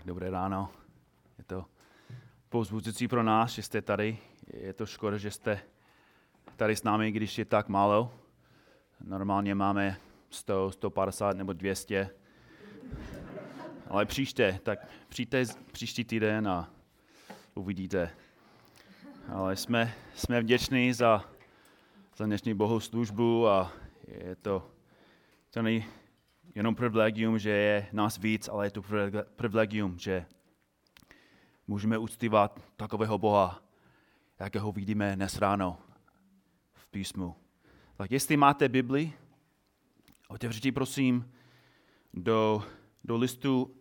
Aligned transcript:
Tak, 0.00 0.06
dobré 0.06 0.30
ráno. 0.30 0.70
Je 1.38 1.44
to 1.44 1.64
povzbuzující 2.48 3.08
pro 3.08 3.22
nás, 3.22 3.52
že 3.52 3.62
jste 3.62 3.82
tady. 3.82 4.18
Je 4.52 4.72
to 4.72 4.86
škoda, 4.86 5.18
že 5.18 5.30
jste 5.30 5.60
tady 6.56 6.76
s 6.76 6.82
námi, 6.82 7.12
když 7.12 7.38
je 7.38 7.44
tak 7.44 7.68
málo. 7.68 8.12
Normálně 9.00 9.54
máme 9.54 9.96
100, 10.30 10.70
150 10.70 11.36
nebo 11.36 11.52
200. 11.52 12.10
Ale 13.88 14.06
příště, 14.06 14.60
tak 14.62 14.88
přijďte 15.08 15.44
příští 15.72 16.04
týden 16.04 16.48
a 16.48 16.70
uvidíte. 17.54 18.10
Ale 19.28 19.56
jsme, 19.56 19.94
jsme 20.14 20.40
vděční 20.40 20.92
za, 20.92 21.24
za 22.16 22.26
dnešní 22.26 22.54
bohoslužbu 22.54 23.48
a 23.48 23.72
je 24.06 24.36
to, 24.36 24.70
to 25.50 25.62
není 25.62 25.84
jenom 26.54 26.74
privilegium, 26.74 27.38
že 27.38 27.50
je 27.50 27.86
nás 27.92 28.18
víc, 28.18 28.48
ale 28.48 28.66
je 28.66 28.70
to 28.70 28.82
privilegium, 29.36 29.98
že 29.98 30.26
můžeme 31.66 31.98
uctívat 31.98 32.60
takového 32.76 33.18
Boha, 33.18 33.62
jakého 34.40 34.72
vidíme 34.72 35.16
dnes 35.16 35.38
ráno 35.38 35.78
v 36.72 36.88
písmu. 36.88 37.36
Tak 37.96 38.10
jestli 38.10 38.36
máte 38.36 38.68
Bibli, 38.68 39.12
otevřete 40.28 40.72
prosím 40.72 41.32
do, 42.14 42.64
do 43.04 43.16
listu 43.16 43.76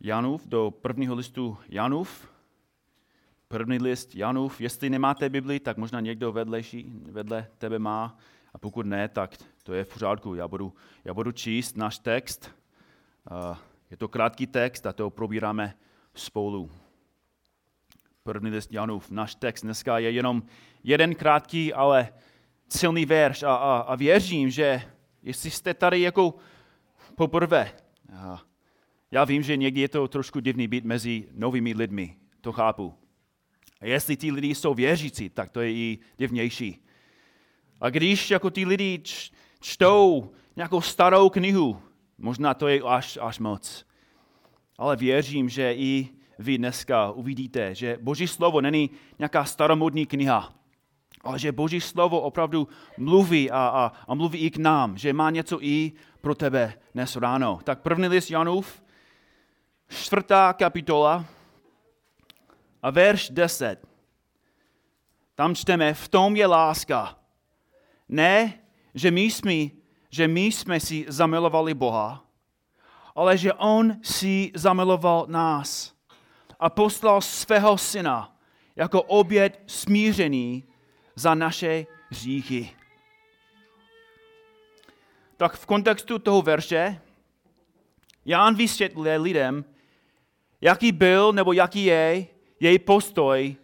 Janův, 0.00 0.46
do 0.46 0.70
prvního 0.70 1.14
listu 1.14 1.58
Janův, 1.68 2.28
první 3.48 3.78
list 3.78 4.14
Janův. 4.14 4.60
Jestli 4.60 4.90
nemáte 4.90 5.28
Bibli, 5.28 5.60
tak 5.60 5.76
možná 5.76 6.00
někdo 6.00 6.32
vedlejší, 6.32 6.92
vedle 7.10 7.48
tebe 7.58 7.78
má. 7.78 8.16
A 8.54 8.58
pokud 8.58 8.86
ne, 8.86 9.08
tak 9.08 9.36
to 9.62 9.74
je 9.74 9.84
v 9.84 9.92
pořádku. 9.92 10.34
Já 10.34 10.48
budu, 10.48 10.74
já 11.04 11.14
budu 11.14 11.32
číst 11.32 11.76
náš 11.76 11.98
text. 11.98 12.50
Je 13.90 13.96
to 13.96 14.08
krátký 14.08 14.46
text 14.46 14.86
a 14.86 14.92
to 14.92 15.10
probíráme 15.10 15.74
spolu. 16.14 16.70
První 18.22 18.50
list 18.50 18.72
Janův. 18.72 19.10
Náš 19.10 19.34
text 19.34 19.62
dneska 19.62 19.98
je 19.98 20.10
jenom 20.10 20.42
jeden 20.82 21.14
krátký, 21.14 21.72
ale 21.72 22.08
silný 22.68 23.06
verš 23.06 23.42
a, 23.42 23.54
a, 23.54 23.76
a 23.78 23.94
věřím, 23.94 24.50
že 24.50 24.82
jestli 25.22 25.50
jste 25.50 25.74
tady 25.74 26.00
jako 26.00 26.34
poprvé, 27.14 27.72
já 29.10 29.24
vím, 29.24 29.42
že 29.42 29.56
někdy 29.56 29.80
je 29.80 29.88
to 29.88 30.08
trošku 30.08 30.40
divný 30.40 30.68
být 30.68 30.84
mezi 30.84 31.28
novými 31.32 31.74
lidmi, 31.74 32.16
to 32.40 32.52
chápu. 32.52 32.94
A 33.80 33.86
jestli 33.86 34.16
ti 34.16 34.32
lidi 34.32 34.54
jsou 34.54 34.74
věřící, 34.74 35.30
tak 35.30 35.50
to 35.50 35.60
je 35.60 35.72
i 35.72 35.98
divnější. 36.16 36.83
A 37.80 37.90
když 37.90 38.30
jako 38.30 38.50
ty 38.50 38.64
lidi 38.64 39.02
čtou 39.60 40.30
nějakou 40.56 40.80
starou 40.80 41.30
knihu, 41.30 41.82
možná 42.18 42.54
to 42.54 42.68
je 42.68 42.80
až, 42.82 43.18
až 43.22 43.38
moc. 43.38 43.86
Ale 44.78 44.96
věřím, 44.96 45.48
že 45.48 45.74
i 45.74 46.08
vy 46.38 46.58
dneska 46.58 47.10
uvidíte, 47.10 47.74
že 47.74 47.98
Boží 48.00 48.26
slovo 48.26 48.60
není 48.60 48.90
nějaká 49.18 49.44
staromodní 49.44 50.06
kniha, 50.06 50.54
ale 51.22 51.38
že 51.38 51.52
Boží 51.52 51.80
slovo 51.80 52.20
opravdu 52.20 52.68
mluví 52.98 53.50
a, 53.50 53.58
a, 53.58 53.92
a 54.08 54.14
mluví 54.14 54.38
i 54.38 54.50
k 54.50 54.56
nám, 54.56 54.98
že 54.98 55.12
má 55.12 55.30
něco 55.30 55.62
i 55.62 55.92
pro 56.20 56.34
tebe 56.34 56.74
dnes 56.94 57.16
ráno. 57.16 57.60
Tak 57.64 57.80
první 57.80 58.08
list 58.08 58.30
Janův, 58.30 58.82
čtvrtá 59.88 60.52
kapitola 60.52 61.24
a 62.82 62.90
verš 62.90 63.30
10. 63.30 63.86
Tam 65.34 65.54
čteme, 65.54 65.94
v 65.94 66.08
tom 66.08 66.36
je 66.36 66.46
láska. 66.46 67.16
Ne, 68.08 68.58
že 68.94 69.10
my 69.10 69.22
jsme, 69.22 69.70
že 70.10 70.28
my 70.28 70.44
jsme 70.44 70.80
si 70.80 71.04
zamilovali 71.08 71.74
Boha, 71.74 72.24
ale 73.14 73.38
že 73.38 73.52
On 73.52 73.96
si 74.02 74.52
zamiloval 74.54 75.26
nás 75.28 75.94
a 76.60 76.70
poslal 76.70 77.20
svého 77.20 77.78
syna 77.78 78.36
jako 78.76 79.02
oběd 79.02 79.62
smířený 79.66 80.64
za 81.16 81.34
naše 81.34 81.86
hříchy. 82.10 82.70
Tak 85.36 85.56
v 85.56 85.66
kontextu 85.66 86.18
toho 86.18 86.42
verše 86.42 87.00
Jan 88.24 88.54
vysvětluje 88.54 89.18
lidem, 89.18 89.64
jaký 90.60 90.92
byl 90.92 91.32
nebo 91.32 91.52
jaký 91.52 91.84
je 91.84 92.26
její 92.60 92.78
postoj 92.78 93.56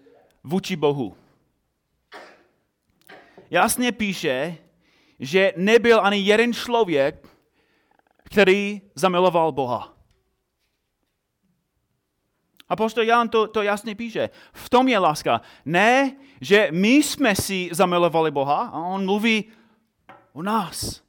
vůči 0.45 0.77
Bohu 0.77 1.20
jasně 3.51 3.93
píše, 3.93 4.59
že 5.19 5.53
nebyl 5.57 6.01
ani 6.01 6.19
jeden 6.19 6.55
člověk, 6.55 7.29
který 8.25 8.83
zamiloval 8.95 9.53
Boha. 9.53 9.97
A 12.69 12.77
postoj 12.77 13.07
Jan 13.07 13.29
to, 13.29 13.47
to 13.47 13.63
jasně 13.63 13.95
píše. 13.95 14.31
V 14.53 14.71
tom 14.71 14.89
je 14.89 14.99
láska. 14.99 15.41
Ne, 15.65 16.17
že 16.41 16.69
my 16.73 16.89
jsme 16.89 17.37
si 17.37 17.69
zamilovali 17.73 18.31
Boha, 18.31 18.67
a 18.67 18.79
on 18.79 19.05
mluví 19.05 19.45
o 20.33 20.43
nás. 20.43 21.03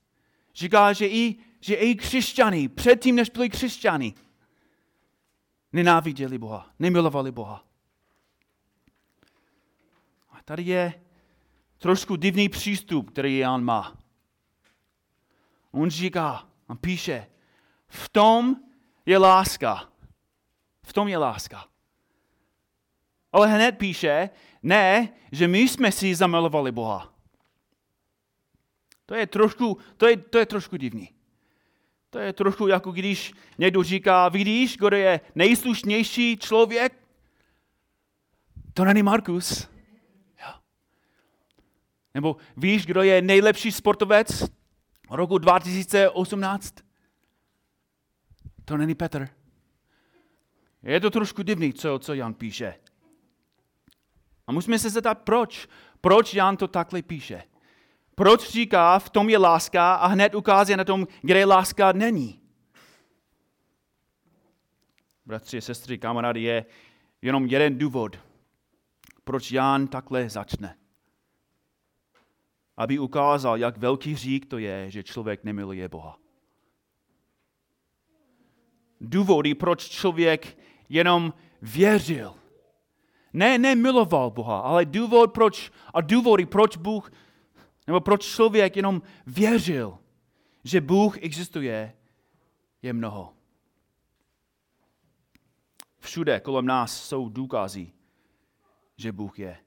Říká, 0.55 0.93
že 0.93 1.07
i, 1.07 1.35
že 1.59 1.75
i 1.75 1.95
křesťany, 1.95 2.69
předtím, 2.69 3.15
než 3.15 3.29
byli 3.29 3.49
křesťany, 3.49 4.13
nenáviděli 5.73 6.37
Boha, 6.37 6.69
nemilovali 6.79 7.31
Boha. 7.31 7.65
A 10.31 10.43
tady 10.45 10.63
je 10.63 10.93
trošku 11.81 12.15
divný 12.15 12.49
přístup, 12.49 13.09
který 13.09 13.37
Jan 13.37 13.63
má. 13.63 13.97
On 15.71 15.89
říká, 15.89 16.47
on 16.67 16.77
píše, 16.77 17.27
v 17.87 18.09
tom 18.09 18.55
je 19.05 19.17
láska. 19.17 19.89
V 20.83 20.93
tom 20.93 21.07
je 21.07 21.17
láska. 21.17 21.65
Ale 23.31 23.47
hned 23.47 23.77
píše, 23.77 24.29
ne, 24.63 25.09
že 25.31 25.47
my 25.47 25.59
jsme 25.59 25.91
si 25.91 26.15
zamilovali 26.15 26.71
Boha. 26.71 27.13
To 29.05 29.15
je 29.15 29.27
trošku, 29.27 29.77
to 29.97 30.07
je, 30.07 30.17
to 30.17 30.37
je 30.37 30.45
trošku 30.45 30.77
divný. 30.77 31.09
To 32.09 32.19
je 32.19 32.33
trošku 32.33 32.67
jako 32.67 32.91
když 32.91 33.33
někdo 33.57 33.83
říká, 33.83 34.29
vidíš, 34.29 34.77
kdo 34.77 34.97
je 34.97 35.21
nejslušnější 35.35 36.37
člověk? 36.37 36.93
To 38.73 38.85
není 38.85 39.03
Markus. 39.03 39.71
Nebo 42.13 42.35
víš, 42.57 42.85
kdo 42.85 43.01
je 43.01 43.21
nejlepší 43.21 43.71
sportovec 43.71 44.43
roku 45.09 45.37
2018? 45.37 46.75
To 48.65 48.77
není 48.77 48.95
Petr. 48.95 49.29
Je 50.83 50.99
to 50.99 51.09
trošku 51.09 51.43
divný, 51.43 51.73
co, 51.73 51.99
co 51.99 52.13
Jan 52.13 52.33
píše. 52.33 52.75
A 54.47 54.51
musíme 54.51 54.79
se 54.79 54.89
zeptat, 54.89 55.15
proč? 55.15 55.67
Proč 56.01 56.33
Jan 56.33 56.57
to 56.57 56.67
takhle 56.67 57.01
píše? 57.01 57.43
Proč 58.15 58.49
říká, 58.49 58.99
v 58.99 59.09
tom 59.09 59.29
je 59.29 59.37
láska 59.37 59.95
a 59.95 60.07
hned 60.07 60.35
ukází 60.35 60.75
na 60.75 60.83
tom, 60.83 61.07
kde 61.21 61.45
láska 61.45 61.91
není? 61.91 62.41
Bratři 65.25 65.61
sestry, 65.61 65.97
kamarádi, 65.97 66.41
je 66.41 66.65
jenom 67.21 67.45
jeden 67.45 67.77
důvod, 67.77 68.19
proč 69.23 69.51
Jan 69.51 69.87
takhle 69.87 70.29
začne 70.29 70.80
aby 72.81 72.99
ukázal, 72.99 73.57
jak 73.57 73.77
velký 73.77 74.15
řík 74.15 74.45
to 74.45 74.57
je, 74.57 74.91
že 74.91 75.03
člověk 75.03 75.43
nemiluje 75.43 75.89
Boha. 75.89 76.17
Důvody, 79.01 79.55
proč 79.55 79.89
člověk 79.89 80.57
jenom 80.89 81.33
věřil. 81.61 82.35
Ne, 83.33 83.57
nemiloval 83.57 84.31
Boha, 84.31 84.59
ale 84.59 84.85
důvod, 84.85 85.33
proč, 85.33 85.71
a 85.93 86.01
důvody, 86.01 86.45
proč 86.45 86.77
Bůh, 86.77 87.11
nebo 87.87 88.01
proč 88.01 88.25
člověk 88.25 88.75
jenom 88.75 89.01
věřil, 89.27 89.97
že 90.63 90.81
Bůh 90.81 91.17
existuje, 91.23 91.93
je 92.81 92.93
mnoho. 92.93 93.33
Všude 95.99 96.39
kolem 96.39 96.65
nás 96.65 97.03
jsou 97.03 97.29
důkazy, 97.29 97.91
že 98.97 99.11
Bůh 99.11 99.39
je. 99.39 99.57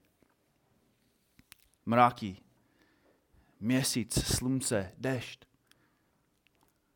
Mraky, 1.87 2.44
měsíc, 3.65 4.25
slunce, 4.37 4.93
dešť. 4.99 5.45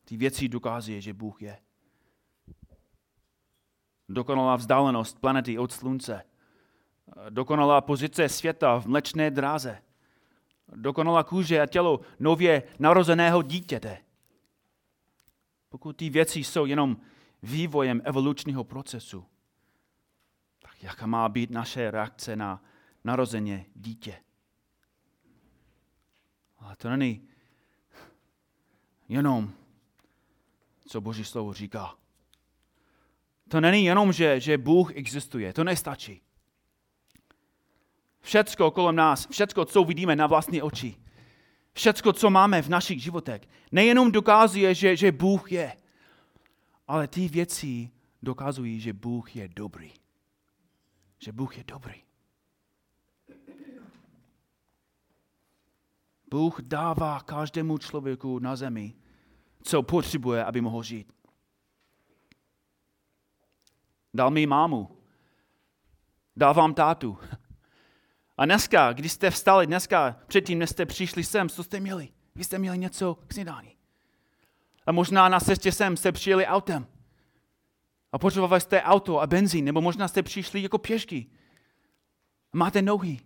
Ty 0.05 0.17
věci 0.17 0.47
dokázuje, 0.47 1.01
že 1.01 1.13
Bůh 1.13 1.41
je. 1.41 1.59
Dokonalá 4.09 4.55
vzdálenost 4.55 5.19
planety 5.19 5.57
od 5.57 5.71
slunce. 5.71 6.23
Dokonalá 7.29 7.81
pozice 7.81 8.29
světa 8.29 8.79
v 8.79 8.85
mlečné 8.85 9.31
dráze. 9.31 9.81
Dokonalá 10.75 11.23
kůže 11.23 11.61
a 11.61 11.65
tělo 11.65 11.99
nově 12.19 12.63
narozeného 12.79 13.41
dítěte. 13.41 13.97
Pokud 15.69 15.93
ty 15.93 16.09
věci 16.09 16.39
jsou 16.39 16.65
jenom 16.65 16.97
vývojem 17.43 18.01
evolučního 18.05 18.63
procesu, 18.63 19.25
tak 20.61 20.83
jaká 20.83 21.05
má 21.05 21.29
být 21.29 21.51
naše 21.51 21.91
reakce 21.91 22.35
na 22.35 22.63
narozeně 23.03 23.65
dítě? 23.75 24.17
Ale 26.59 26.75
to 26.75 26.89
není 26.89 27.27
jenom, 29.09 29.53
co 30.87 31.01
Boží 31.01 31.23
slovo 31.23 31.53
říká. 31.53 31.95
To 33.49 33.61
není 33.61 33.85
jenom, 33.85 34.13
že, 34.13 34.39
že 34.39 34.57
Bůh 34.57 34.95
existuje. 34.95 35.53
To 35.53 35.63
nestačí. 35.63 36.21
Všecko 38.21 38.71
kolem 38.71 38.95
nás, 38.95 39.27
všecko, 39.27 39.65
co 39.65 39.83
vidíme 39.83 40.15
na 40.15 40.27
vlastní 40.27 40.61
oči, 40.61 40.95
všecko, 41.73 42.13
co 42.13 42.29
máme 42.29 42.61
v 42.61 42.69
našich 42.69 43.03
životech, 43.03 43.41
nejenom 43.71 44.11
dokazuje, 44.11 44.75
že, 44.75 44.95
že 44.95 45.11
Bůh 45.11 45.51
je, 45.51 45.77
ale 46.87 47.07
ty 47.07 47.27
věci 47.27 47.89
dokazují, 48.21 48.79
že 48.79 48.93
Bůh 48.93 49.35
je 49.35 49.47
dobrý. 49.47 49.91
Že 51.19 51.31
Bůh 51.31 51.57
je 51.57 51.63
dobrý. 51.63 52.08
Bůh 56.29 56.61
dává 56.61 57.19
každému 57.19 57.77
člověku 57.77 58.39
na 58.39 58.55
zemi, 58.55 58.93
co 59.63 59.83
potřebuje, 59.83 60.45
aby 60.45 60.61
mohl 60.61 60.83
žít. 60.83 61.13
Dal 64.13 64.31
mi 64.31 64.45
mámu. 64.45 64.97
Dal 66.35 66.53
vám 66.53 66.73
tátu. 66.73 67.17
A 68.37 68.45
dneska, 68.45 68.93
když 68.93 69.11
jste 69.11 69.31
vstali, 69.31 69.67
dneska, 69.67 70.15
předtím, 70.27 70.59
než 70.59 70.69
jste 70.69 70.85
přišli 70.85 71.23
sem, 71.23 71.49
co 71.49 71.63
jste 71.63 71.79
měli? 71.79 72.09
Vy 72.35 72.43
jste 72.43 72.59
měli 72.59 72.77
něco 72.77 73.15
k 73.27 73.33
snídání. 73.33 73.75
A 74.85 74.91
možná 74.91 75.29
na 75.29 75.39
cestě 75.39 75.71
sem 75.71 75.97
jste 75.97 76.11
přijeli 76.11 76.45
autem. 76.45 76.87
A 78.11 78.19
potřebovali 78.19 78.61
jste 78.61 78.81
auto 78.81 79.21
a 79.21 79.27
benzín, 79.27 79.65
nebo 79.65 79.81
možná 79.81 80.07
jste 80.07 80.23
přišli 80.23 80.63
jako 80.63 80.77
pěšky. 80.77 81.27
Máte 82.53 82.81
nohy. 82.81 83.19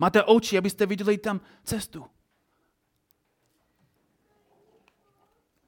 Máte 0.00 0.24
oči, 0.24 0.58
abyste 0.58 0.86
viděli 0.86 1.18
tam 1.18 1.40
cestu. 1.64 2.06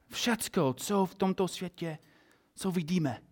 Všecko, 0.09 0.75
co 0.75 1.07
v 1.07 1.15
tomto 1.15 1.49
světě, 1.49 1.99
co 2.55 2.71
vidíme, 2.71 3.23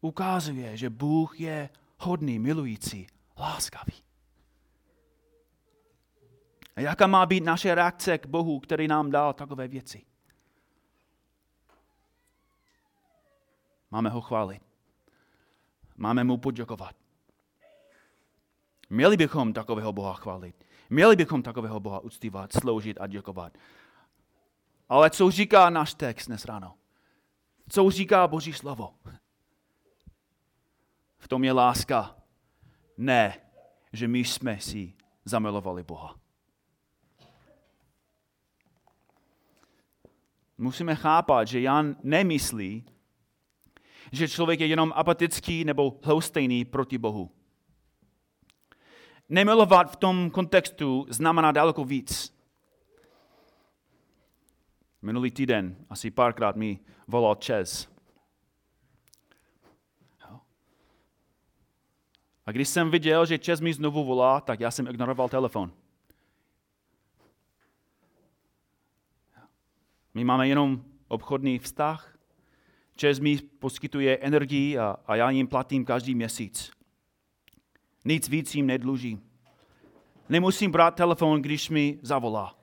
ukazuje, 0.00 0.76
že 0.76 0.90
Bůh 0.90 1.40
je 1.40 1.70
hodný, 1.98 2.38
milující, 2.38 3.06
láskavý. 3.38 3.94
A 6.76 6.80
jaká 6.80 7.06
má 7.06 7.26
být 7.26 7.44
naše 7.44 7.74
reakce 7.74 8.18
k 8.18 8.26
Bohu, 8.26 8.60
který 8.60 8.88
nám 8.88 9.10
dal 9.10 9.32
takové 9.32 9.68
věci? 9.68 10.06
Máme 13.90 14.10
ho 14.10 14.20
chválit. 14.20 14.62
Máme 15.96 16.24
mu 16.24 16.38
poděkovat. 16.38 16.99
Měli 18.90 19.16
bychom 19.16 19.52
takového 19.52 19.92
Boha 19.92 20.14
chválit. 20.14 20.66
Měli 20.90 21.16
bychom 21.16 21.42
takového 21.42 21.80
Boha 21.80 22.00
uctívat, 22.00 22.52
sloužit 22.52 22.96
a 23.00 23.06
děkovat. 23.06 23.58
Ale 24.88 25.10
co 25.10 25.30
říká 25.30 25.70
náš 25.70 25.94
text 25.94 26.26
dnes 26.26 26.44
ráno? 26.44 26.74
Co 27.68 27.90
říká 27.90 28.28
Boží 28.28 28.52
slovo? 28.52 28.94
V 31.18 31.28
tom 31.28 31.44
je 31.44 31.52
láska. 31.52 32.16
Ne, 32.96 33.40
že 33.92 34.08
my 34.08 34.18
jsme 34.18 34.60
si 34.60 34.94
zamilovali 35.24 35.82
Boha. 35.82 36.16
Musíme 40.58 40.94
chápat, 40.94 41.48
že 41.48 41.60
Jan 41.60 41.96
nemyslí, 42.02 42.84
že 44.12 44.28
člověk 44.28 44.60
je 44.60 44.66
jenom 44.66 44.92
apatický 44.96 45.64
nebo 45.64 45.98
hloustejný 46.02 46.64
proti 46.64 46.98
Bohu. 46.98 47.30
Nemilovat 49.30 49.92
v 49.92 49.96
tom 49.96 50.30
kontextu 50.30 51.06
znamená 51.08 51.52
daleko 51.52 51.84
víc. 51.84 52.34
Minulý 55.02 55.30
týden 55.30 55.76
asi 55.90 56.10
párkrát 56.10 56.56
mi 56.56 56.78
volal 57.08 57.34
Čes. 57.34 57.88
A 62.46 62.52
když 62.52 62.68
jsem 62.68 62.90
viděl, 62.90 63.26
že 63.26 63.38
Čes 63.38 63.60
mi 63.60 63.74
znovu 63.74 64.04
volá, 64.04 64.40
tak 64.40 64.60
já 64.60 64.70
jsem 64.70 64.86
ignoroval 64.86 65.28
telefon. 65.28 65.72
My 70.14 70.24
máme 70.24 70.48
jenom 70.48 70.84
obchodní 71.08 71.58
vztah. 71.58 72.18
Čes 72.96 73.18
mi 73.18 73.38
poskytuje 73.38 74.18
energii 74.18 74.78
a, 74.78 74.96
a 75.06 75.16
já 75.16 75.30
jim 75.30 75.46
platím 75.46 75.84
každý 75.84 76.14
měsíc. 76.14 76.79
Nic 78.04 78.28
víc 78.28 78.54
jim 78.54 78.66
nedluží. 78.66 79.20
Nemusím 80.28 80.70
brát 80.70 80.94
telefon, 80.94 81.42
když 81.42 81.70
mi 81.70 81.98
zavolá. 82.02 82.56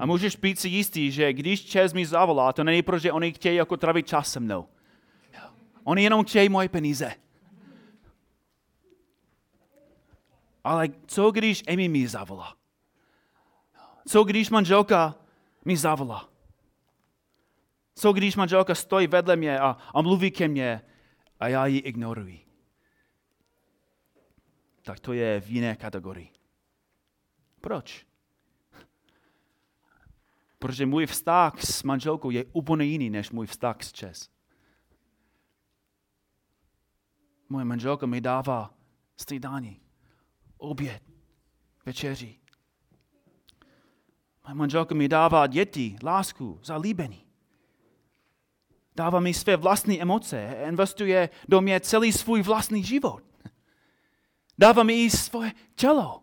A 0.00 0.06
můžeš 0.06 0.36
být 0.36 0.60
si 0.60 0.68
jistý, 0.68 1.10
že 1.10 1.32
když 1.32 1.64
Čes 1.64 1.92
mi 1.92 2.06
zavolá, 2.06 2.52
to 2.52 2.64
není 2.64 2.82
proto, 2.82 2.98
že 2.98 3.12
oni 3.12 3.32
chtějí 3.32 3.56
jako 3.56 3.76
travit 3.76 4.06
čas 4.06 4.32
se 4.32 4.40
mnou. 4.40 4.68
Oni 5.84 6.02
jenom 6.02 6.24
chtějí 6.24 6.48
moje 6.48 6.68
peníze. 6.68 7.14
Ale 10.64 10.88
co 11.06 11.30
když 11.30 11.62
Amy 11.68 11.88
mi 11.88 12.08
zavolá? 12.08 12.56
Co 14.08 14.24
když 14.24 14.50
manželka 14.50 15.14
mi 15.64 15.76
zavolá? 15.76 16.28
Co 17.94 18.12
když 18.12 18.36
manželka 18.36 18.74
stojí 18.74 19.06
vedle 19.06 19.36
mě 19.36 19.58
a, 19.58 19.76
a 19.94 20.02
mluví 20.02 20.30
ke 20.30 20.48
mně 20.48 20.80
a 21.40 21.48
já 21.48 21.66
ji 21.66 21.78
ignoruji? 21.78 22.43
Tak 24.84 25.00
to 25.00 25.12
je 25.12 25.40
v 25.40 25.50
jiné 25.50 25.76
kategorii. 25.76 26.30
Proč? 27.60 28.06
Protože 30.58 30.86
můj 30.86 31.06
vztah 31.06 31.64
s 31.64 31.82
manželkou 31.82 32.30
je 32.30 32.44
úplně 32.44 32.84
jiný 32.84 33.10
než 33.10 33.30
můj 33.30 33.46
vztah 33.46 33.82
s 33.82 33.92
Čes. 33.92 34.30
Moje 37.48 37.64
manželka 37.64 38.06
mi 38.06 38.20
dává 38.20 38.74
střídání, 39.16 39.80
oběd, 40.56 41.02
večeři. 41.86 42.38
Moje 44.44 44.54
manželka 44.54 44.94
mi 44.94 45.08
dává 45.08 45.46
děti, 45.46 45.96
lásku, 46.02 46.60
zalíbení. 46.62 47.26
Dává 48.96 49.20
mi 49.20 49.34
své 49.34 49.56
vlastní 49.56 50.02
emoce, 50.02 50.64
investuje 50.68 51.30
do 51.48 51.60
mě 51.60 51.80
celý 51.80 52.12
svůj 52.12 52.42
vlastní 52.42 52.84
život. 52.84 53.33
Dává 54.58 54.82
mi 54.82 55.04
i 55.04 55.10
svoje 55.10 55.52
tělo. 55.74 56.22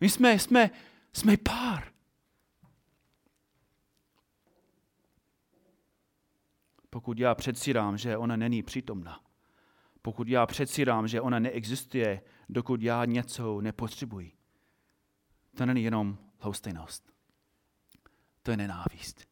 My 0.00 0.08
jsme, 0.10 0.38
jsme, 0.38 0.70
jsme 1.12 1.36
pár. 1.36 1.90
pokud 6.90 7.18
já 7.18 7.34
předsírám, 7.34 7.98
že 7.98 8.16
ona 8.16 8.36
není 8.36 8.62
přítomna, 8.62 9.20
pokud 10.02 10.28
já 10.28 10.46
předsírám, 10.46 11.08
že 11.08 11.20
ona 11.20 11.38
neexistuje, 11.38 12.22
dokud 12.48 12.82
já 12.82 13.04
něco 13.04 13.60
nepotřebuji, 13.60 14.32
to 15.56 15.66
není 15.66 15.82
jenom 15.82 16.18
hostejnost. 16.38 17.12
To 18.42 18.50
je 18.50 18.56
nenávist. 18.56 19.28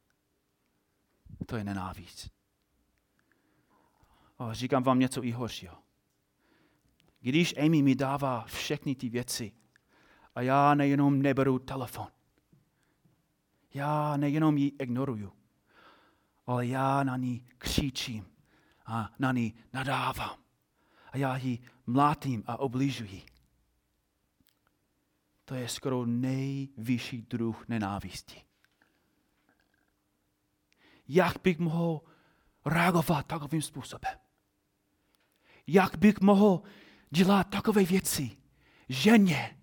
To 1.46 1.56
je 1.56 1.64
nenávist. 1.64 2.30
A 4.38 4.52
říkám 4.54 4.82
vám 4.82 4.98
něco 4.98 5.24
i 5.24 5.30
horšího. 5.30 5.78
Když 7.20 7.54
Amy 7.56 7.82
mi 7.82 7.94
dává 7.94 8.44
všechny 8.44 8.94
ty 8.94 9.08
věci 9.08 9.52
a 10.34 10.40
já 10.40 10.74
nejenom 10.74 11.22
neberu 11.22 11.58
telefon, 11.58 12.06
já 13.74 14.16
nejenom 14.16 14.56
ji 14.56 14.68
ignoruju, 14.68 15.32
ale 16.46 16.66
já 16.66 17.04
na 17.04 17.16
ní 17.16 17.46
křičím 17.58 18.26
a 18.86 19.10
na 19.18 19.32
ní 19.32 19.54
nadávám. 19.72 20.38
A 21.12 21.16
já 21.16 21.36
ji 21.36 21.58
mlátím 21.86 22.44
a 22.46 22.56
obližuji. 22.56 23.22
To 25.44 25.54
je 25.54 25.68
skoro 25.68 26.06
nejvyšší 26.06 27.22
druh 27.22 27.68
nenávisti. 27.68 28.42
Jak 31.08 31.42
bych 31.42 31.58
mohl 31.58 32.00
reagovat 32.64 33.26
takovým 33.26 33.62
způsobem? 33.62 34.18
Jak 35.66 35.98
bych 35.98 36.20
mohl 36.20 36.62
dělat 37.10 37.44
takové 37.44 37.84
věci 37.84 38.36
ženě, 38.88 39.58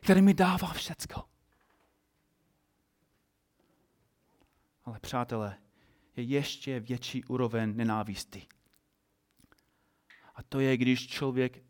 které 0.00 0.22
mi 0.22 0.34
dává 0.34 0.72
všecko? 0.72 1.24
Ale 4.84 5.00
přátelé, 5.00 5.58
je 6.16 6.24
ještě 6.24 6.80
větší 6.80 7.24
úroveň 7.24 7.76
nenávisti. 7.76 8.46
A 10.34 10.42
to 10.42 10.60
je, 10.60 10.76
když 10.76 11.08
člověk 11.08 11.62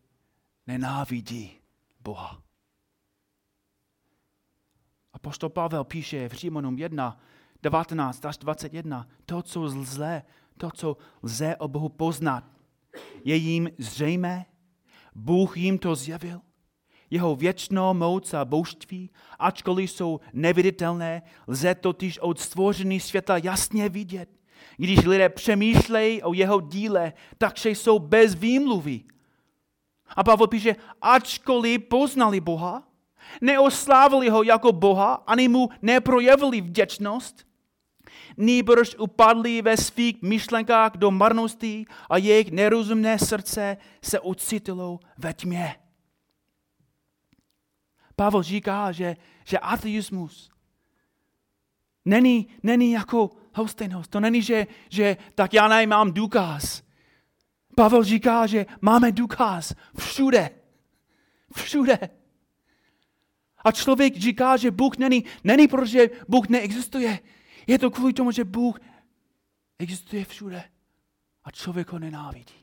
nenávidí 0.66 1.61
Boha. 2.00 2.42
A 5.12 5.18
poštol 5.18 5.49
Pavel 5.49 5.85
píše 5.85 6.28
v 6.28 6.33
Římanům 6.33 6.78
1, 6.78 7.21
19 7.62 8.25
až 8.25 8.38
21, 8.38 9.09
to, 9.26 9.42
co 9.42 9.68
zlé, 9.68 10.23
to, 10.56 10.71
co 10.71 10.97
lze 11.23 11.56
o 11.56 11.68
Bohu 11.68 11.88
poznat, 11.88 12.44
je 13.25 13.37
jim 13.37 13.71
zřejmé, 13.78 14.47
Bůh 15.14 15.56
jim 15.56 15.78
to 15.78 15.94
zjevil, 15.94 16.40
jeho 17.11 17.37
věčnou 17.37 17.94
moc 17.94 18.35
a 18.35 18.44
božství, 18.44 19.11
ačkoliv 19.38 19.90
jsou 19.90 20.21
neviditelné, 20.33 21.23
lze 21.47 21.75
totiž 21.75 22.18
od 22.18 22.40
stvoření 22.40 23.00
světa 23.00 23.37
jasně 23.37 23.88
vidět, 23.88 24.28
Když 24.76 25.04
lidé 25.04 25.28
přemýšlejí 25.28 26.23
o 26.23 26.35
jeho 26.35 26.61
díle, 26.61 27.12
takže 27.38 27.71
jsou 27.71 27.99
bez 27.99 28.35
výmluvy. 28.35 29.04
A 30.16 30.25
Pavel 30.25 30.47
píše, 30.47 30.76
ačkoliv 31.02 31.80
poznali 31.88 32.40
Boha, 32.40 32.88
neoslávili 33.40 34.28
ho 34.28 34.42
jako 34.42 34.73
Boha, 34.73 35.14
ani 35.14 35.49
mu 35.49 35.68
neprojevili 35.83 36.61
vděčnost, 36.61 37.47
nýbrž 38.37 38.97
upadli 38.99 39.62
ve 39.62 39.76
svých 39.76 40.23
myšlenkách 40.23 40.93
do 40.97 41.11
marnosti 41.11 41.85
a 42.11 42.17
jejich 42.17 42.50
nerozumné 42.50 43.19
srdce 43.19 43.76
se 44.03 44.21
ocitilo 44.21 45.00
ve 45.19 45.35
tmě. 45.35 45.76
Pavel 48.17 48.43
říká, 48.43 48.93
že, 48.93 49.17
že 49.45 49.59
ateismus 49.59 50.50
není, 52.05 52.47
není 52.62 52.93
jako 52.93 53.31
hostejnost. 53.55 54.11
To 54.11 54.21
není, 54.21 54.43
že, 54.43 54.67
že 54.88 55.17
tak 55.35 55.55
já 55.55 55.69
nemám 55.69 56.12
důkaz. 56.12 56.83
Pavel 57.76 58.05
říká, 58.05 58.47
že 58.47 58.67
máme 58.81 59.12
důkaz 59.12 59.75
všude. 59.99 60.50
Všude. 61.55 61.99
A 63.64 63.73
člověk 63.73 64.17
říká, 64.17 64.57
že 64.57 64.71
Bůh 64.71 64.99
není, 64.99 65.25
není 65.45 65.69
protože 65.69 66.11
Bůh 66.29 66.49
neexistuje. 66.49 67.19
Je 67.66 67.78
to 67.78 67.90
kvůli 67.90 68.12
tomu, 68.12 68.30
že 68.30 68.44
Bůh 68.44 68.80
existuje 69.78 70.25
všude. 70.25 70.71
A 71.44 71.50
člověk 71.50 71.92
ho 71.92 71.99
nenávidí. 71.99 72.54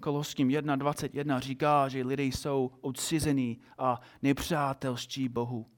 Koloským 0.00 0.48
1.21 0.48 1.40
říká, 1.40 1.88
že 1.88 2.04
lidé 2.04 2.22
jsou 2.22 2.70
odcizení 2.80 3.60
a 3.78 4.00
nepřátelští 4.22 5.28
Bohu 5.28 5.70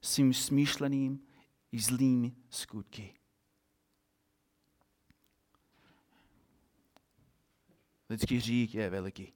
svým 0.00 0.34
smýšleným 0.34 1.26
i 1.72 1.78
zlým 1.78 2.36
skutky. 2.50 3.14
Lidský 8.10 8.40
řík 8.40 8.74
je 8.74 8.90
veliký. 8.90 9.32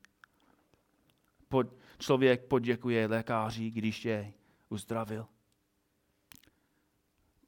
Pod, 1.48 1.66
člověk 1.98 2.44
poděkuje 2.44 3.06
lékaři, 3.06 3.70
když 3.70 4.04
je 4.04 4.32
uzdravil. 4.68 5.26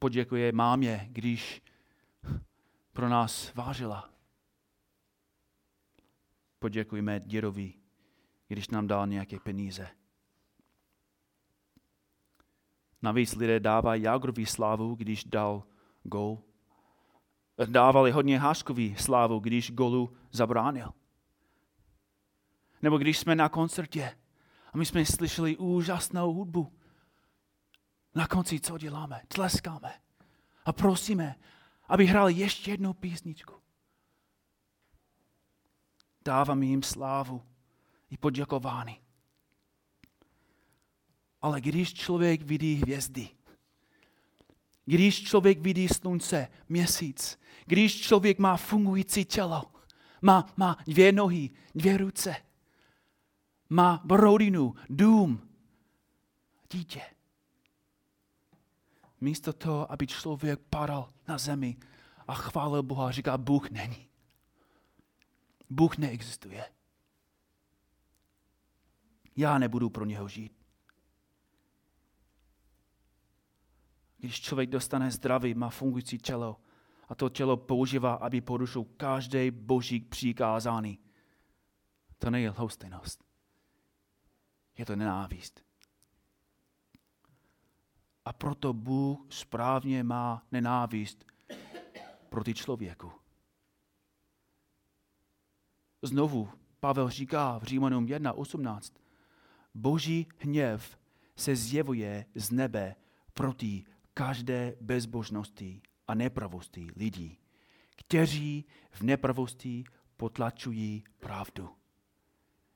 Poděkuje 0.02 0.52
mámě, 0.52 1.08
když 1.10 1.62
pro 2.92 3.08
nás 3.08 3.54
vážila. 3.54 4.10
Poděkujeme 6.58 7.20
dědovi, 7.20 7.74
když 8.48 8.68
nám 8.68 8.86
dal 8.86 9.06
nějaké 9.06 9.40
peníze. 9.40 9.88
Navíc 13.02 13.34
lidé 13.34 13.60
dávají 13.60 14.02
Jagrovi 14.02 14.46
slávu, 14.46 14.94
když 14.94 15.24
dal 15.24 15.62
gol. 16.02 16.38
Dávali 17.66 18.10
hodně 18.10 18.38
Háškovi 18.38 18.96
slávu, 18.98 19.38
když 19.38 19.72
golu 19.72 20.16
zabránil. 20.30 20.92
Nebo 22.82 22.98
když 22.98 23.18
jsme 23.18 23.34
na 23.34 23.48
koncertě 23.48 24.18
a 24.72 24.76
my 24.76 24.86
jsme 24.86 25.06
slyšeli 25.06 25.56
úžasnou 25.56 26.32
hudbu. 26.32 26.81
Na 28.14 28.26
konci 28.26 28.60
co 28.60 28.78
děláme? 28.78 29.22
Tleskáme 29.28 30.00
a 30.64 30.72
prosíme, 30.72 31.34
aby 31.88 32.06
hrali 32.06 32.34
ještě 32.34 32.70
jednu 32.70 32.92
písničku. 32.92 33.54
Dáváme 36.24 36.66
jim 36.66 36.82
slávu 36.82 37.42
i 38.10 38.16
poděkování. 38.16 39.00
Ale 41.42 41.60
když 41.60 41.94
člověk 41.94 42.42
vidí 42.42 42.74
hvězdy, 42.74 43.28
když 44.84 45.22
člověk 45.22 45.60
vidí 45.60 45.88
slunce, 45.88 46.48
měsíc, 46.68 47.40
když 47.66 48.00
člověk 48.00 48.38
má 48.38 48.56
fungující 48.56 49.24
tělo, 49.24 49.72
má, 50.22 50.52
má 50.56 50.76
dvě 50.86 51.12
nohy, 51.12 51.50
dvě 51.74 51.96
ruce, 51.96 52.36
má 53.70 54.04
rodinu, 54.10 54.74
dům, 54.88 55.48
dítě. 56.72 57.02
Místo 59.22 59.52
toho, 59.52 59.92
aby 59.92 60.06
člověk 60.06 60.60
padal 60.60 61.12
na 61.28 61.38
zemi 61.38 61.76
a 62.26 62.34
chválil 62.34 62.82
Boha, 62.82 63.10
říká, 63.10 63.38
Bůh 63.38 63.70
není. 63.70 64.08
Bůh 65.70 65.98
neexistuje. 65.98 66.72
Já 69.36 69.58
nebudu 69.58 69.90
pro 69.90 70.04
něho 70.04 70.28
žít. 70.28 70.52
Když 74.18 74.40
člověk 74.40 74.70
dostane 74.70 75.10
zdraví, 75.10 75.54
má 75.54 75.70
fungující 75.70 76.18
tělo 76.18 76.60
a 77.08 77.14
to 77.14 77.28
tělo 77.28 77.56
používá, 77.56 78.14
aby 78.14 78.40
porušil 78.40 78.84
každé 78.84 79.50
boží 79.50 80.00
přikázání, 80.00 80.98
to 82.18 82.30
není 82.30 82.48
lhostejnost. 82.48 83.24
Je 84.78 84.86
to 84.86 84.96
nenávist. 84.96 85.71
A 88.24 88.32
proto 88.32 88.72
Bůh 88.72 89.26
správně 89.28 90.04
má 90.04 90.42
nenávist 90.52 91.24
proti 92.28 92.54
člověku. 92.54 93.12
Znovu 96.02 96.48
Pavel 96.80 97.10
říká 97.10 97.58
v 97.58 97.62
Římanům 97.62 98.06
1.18. 98.06 98.92
Boží 99.74 100.26
hněv 100.38 100.98
se 101.36 101.56
zjevuje 101.56 102.26
z 102.34 102.50
nebe 102.50 102.94
proti 103.32 103.84
každé 104.14 104.76
bezbožnosti 104.80 105.82
a 106.08 106.14
nepravosti 106.14 106.88
lidí, 106.96 107.38
kteří 107.96 108.64
v 108.90 109.02
nepravosti 109.02 109.84
potlačují 110.16 111.04
pravdu. 111.18 111.70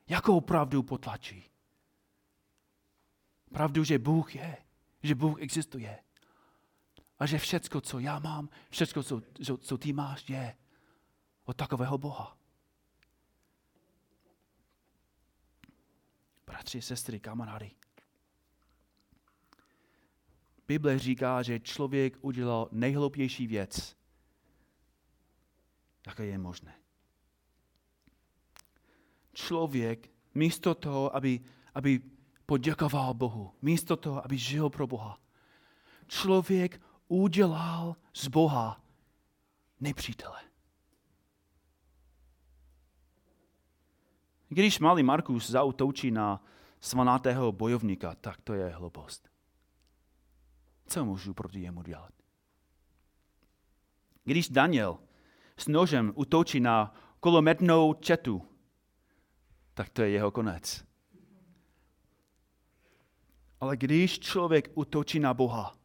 Jakou 0.09 0.41
pravdu 0.41 0.83
potlačí? 0.83 1.45
Pravdu, 3.53 3.85
že 3.85 3.99
Bůh 3.99 4.35
je, 4.35 4.57
že 5.07 5.15
Bůh 5.15 5.43
existuje. 5.43 5.99
A 7.19 7.27
že 7.27 7.39
všecko, 7.39 7.81
co 7.81 7.99
já 7.99 8.19
mám, 8.19 8.49
všecko, 8.71 9.03
co, 9.03 9.23
co 9.59 9.79
ty 9.79 9.93
máš, 9.93 10.29
je 10.29 10.57
od 11.45 11.57
takového 11.57 11.99
Boha. 11.99 12.39
Bratři, 16.47 16.83
sestry, 16.83 17.21
kamarády. 17.21 17.71
Bible 20.69 20.99
říká, 20.99 21.43
že 21.43 21.61
člověk 21.61 22.19
udělal 22.21 22.69
nejhloupější 22.73 23.47
věc, 23.47 23.97
jaké 26.07 26.27
je 26.27 26.39
možné. 26.39 26.75
Člověk 29.33 30.11
místo 30.35 30.75
toho, 30.75 31.17
aby, 31.17 31.41
aby 31.75 32.03
poděkoval 32.47 33.15
Bohu, 33.15 33.53
místo 33.63 33.97
toho, 33.97 34.25
aby 34.25 34.39
žil 34.39 34.71
pro 34.71 34.87
Boha, 34.87 35.19
člověk 36.07 36.81
udělal 37.09 37.97
z 38.15 38.29
Boha 38.29 38.81
nepřítele. 39.81 40.41
Když 44.49 44.79
malý 44.79 45.03
Markus 45.03 45.51
zautočí 45.51 46.11
na 46.11 46.45
svanatého 46.81 47.53
bojovníka, 47.53 48.15
tak 48.15 48.41
to 48.41 48.55
je 48.55 48.69
hloupost. 48.69 49.29
Co 50.87 51.05
můžu 51.05 51.35
proti 51.35 51.61
němu 51.61 51.83
dělat? 51.83 52.13
Když 54.25 54.49
Daniel 54.49 54.99
s 55.57 55.69
nožem 55.69 56.13
utočí 56.15 56.61
na 56.61 56.95
kolometnou 57.21 57.95
četu, 57.95 58.43
tak 59.75 59.89
to 59.89 60.03
je 60.03 60.11
jeho 60.11 60.31
konec. 60.31 60.85
Ale 63.61 63.77
když 63.77 64.19
člověk 64.19 64.71
utočí 64.75 65.19
na 65.21 65.35
Boha, 65.35 65.77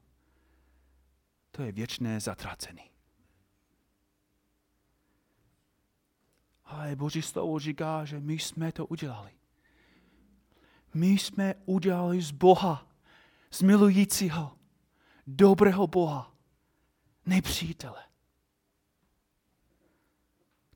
to 1.52 1.64
je 1.64 1.72
věčné 1.72 2.20
zatracení. 2.20 2.92
Ale 6.66 6.96
Boží 6.96 7.22
slovo 7.22 7.60
říká, 7.60 8.06
že 8.06 8.20
my 8.20 8.34
jsme 8.34 8.72
to 8.72 8.86
udělali. 8.86 9.32
My 10.94 11.08
jsme 11.08 11.56
udělali 11.66 12.22
z 12.22 12.32
Boha, 12.32 12.88
z 13.52 13.62
milujícího, 13.62 14.52
dobrého 15.28 15.88
Boha, 15.88 16.34
nepřítele. 17.26 18.04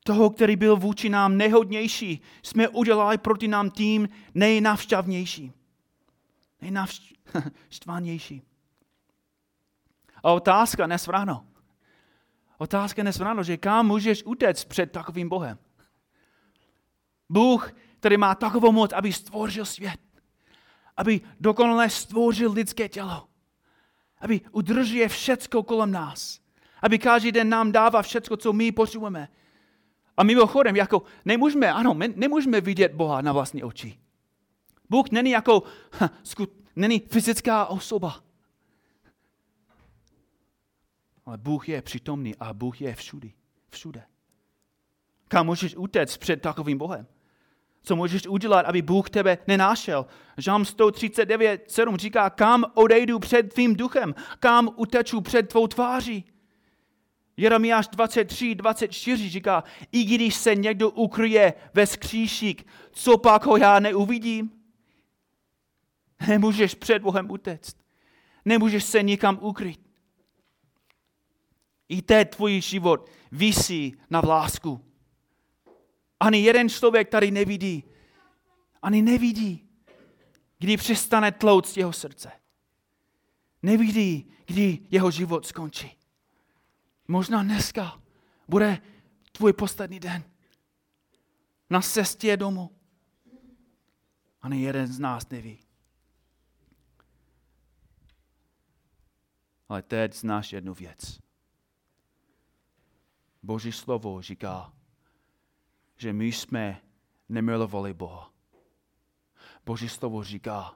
Toho, 0.04 0.30
který 0.30 0.56
byl 0.56 0.78
vůči 0.78 1.10
nám 1.10 1.38
nejhodnější, 1.38 2.22
jsme 2.44 2.68
udělali 2.70 3.18
proti 3.18 3.48
nám 3.48 3.70
tím 3.72 4.10
nejnavšťavnější. 4.34 5.54
Nejnavštvanější. 6.62 8.42
A 10.24 10.32
otázka 10.32 10.86
dnes 10.86 11.08
ráno. 11.08 11.46
Otázka 12.58 13.02
dnes 13.02 13.20
ráno, 13.20 13.44
že 13.44 13.58
kam 13.58 13.88
můžeš 13.88 14.24
utéct 14.26 14.66
před 14.66 14.92
takovým 14.92 15.30
Bohem? 15.30 15.58
Bůh, 17.30 17.72
který 18.00 18.18
má 18.18 18.36
takovou 18.36 18.72
moc, 18.72 18.94
aby 18.94 19.14
stvořil 19.14 19.66
svět. 19.66 20.00
Aby 20.98 21.22
dokonale 21.40 21.90
stvořil 21.90 22.52
lidské 22.52 22.90
tělo 22.90 23.28
Aby 24.20 24.42
udržuje 24.52 25.10
všecko 25.10 25.64
kolem 25.64 25.92
nás. 25.92 26.40
Aby 26.82 27.00
každý 27.00 27.32
den 27.32 27.50
nám 27.50 27.72
dává 27.72 28.02
všecko, 28.02 28.38
co 28.38 28.54
my 28.54 28.72
potřebujeme. 28.72 29.30
A 30.18 30.24
mimochodem, 30.24 30.76
jako 30.76 31.04
nemůžeme, 31.26 31.74
ano, 31.74 31.94
my 31.94 32.14
nemůžeme 32.16 32.62
vidět 32.62 32.94
Boha 32.94 33.22
na 33.22 33.34
vlastní 33.34 33.64
oči. 33.64 34.00
Bůh 34.90 35.12
není 35.12 35.32
jako, 35.32 35.64
ha, 35.92 36.10
skut, 36.24 36.50
není 36.76 37.00
fyzická 37.00 37.66
osoba. 37.66 38.24
Ale 41.26 41.38
Bůh 41.38 41.70
je 41.70 41.82
přítomný 41.82 42.36
a 42.36 42.54
Bůh 42.54 42.82
je 42.82 42.96
všude. 42.96 43.30
Všude. 43.70 44.04
Kam 45.28 45.46
můžeš 45.46 45.76
utéct 45.76 46.18
před 46.18 46.42
takovým 46.42 46.78
Bohem? 46.78 47.08
Co 47.84 47.96
můžeš 47.96 48.28
udělat, 48.28 48.66
aby 48.66 48.82
Bůh 48.82 49.10
tebe 49.10 49.38
nenášel? 49.48 50.06
Žám 50.38 50.66
139, 50.66 51.72
7 51.72 51.98
říká, 51.98 52.30
kam 52.30 52.66
odejdu 52.74 53.20
před 53.20 53.54
tvým 53.54 53.76
duchem? 53.76 54.16
Kam 54.40 54.70
uteču 54.76 55.22
před 55.22 55.50
tvou 55.50 55.68
tváří? 55.68 56.24
Jeremiáš 57.38 57.88
23, 57.88 58.56
24 58.56 59.30
říká, 59.30 59.64
i 59.92 60.04
když 60.04 60.36
se 60.36 60.56
někdo 60.56 60.90
ukryje 60.90 61.54
ve 61.74 61.88
skříšík, 61.88 62.68
co 62.92 63.18
pak 63.18 63.46
ho 63.46 63.58
já 63.58 63.80
neuvidím? 63.80 64.52
Nemůžeš 66.28 66.76
před 66.76 67.02
Bohem 67.02 67.32
utéct. 67.32 67.78
Nemůžeš 68.46 68.84
se 68.84 69.04
nikam 69.04 69.40
ukryt. 69.42 69.82
I 71.90 72.02
teď 72.02 72.36
tvůj 72.36 72.62
život 72.62 73.10
visí 73.32 73.96
na 74.10 74.22
vlásku. 74.22 74.86
Ani 76.20 76.44
jeden 76.44 76.70
člověk 76.70 77.10
tady 77.10 77.32
nevidí. 77.32 77.84
Ani 78.82 79.02
nevidí, 79.02 79.70
kdy 80.60 80.78
přestane 80.78 81.32
tlout 81.32 81.68
z 81.68 81.78
jeho 81.78 81.94
srdce. 81.94 82.32
Nevidí, 83.64 84.32
kdy 84.46 84.80
jeho 84.92 85.12
život 85.12 85.46
skončí. 85.46 85.98
Možná 87.08 87.44
dneska 87.44 88.02
bude 88.48 88.82
tvůj 89.32 89.54
poslední 89.54 90.00
den. 90.00 90.24
Na 91.70 91.82
cestě 91.82 92.38
domů. 92.38 92.70
Ani 94.42 94.62
jeden 94.62 94.88
z 94.88 95.00
nás 95.00 95.30
neví. 95.30 95.65
Ale 99.70 99.82
teď 99.82 100.14
znáš 100.14 100.54
jednu 100.54 100.74
věc. 100.74 101.20
Boží 103.44 103.72
slovo 103.72 104.22
říká, 104.22 104.74
že 105.98 106.14
my 106.14 106.26
jsme 106.28 106.82
nemilovali 107.30 107.94
Boha. 107.94 108.34
Boží 109.66 109.90
slovo 109.90 110.24
říká, 110.24 110.76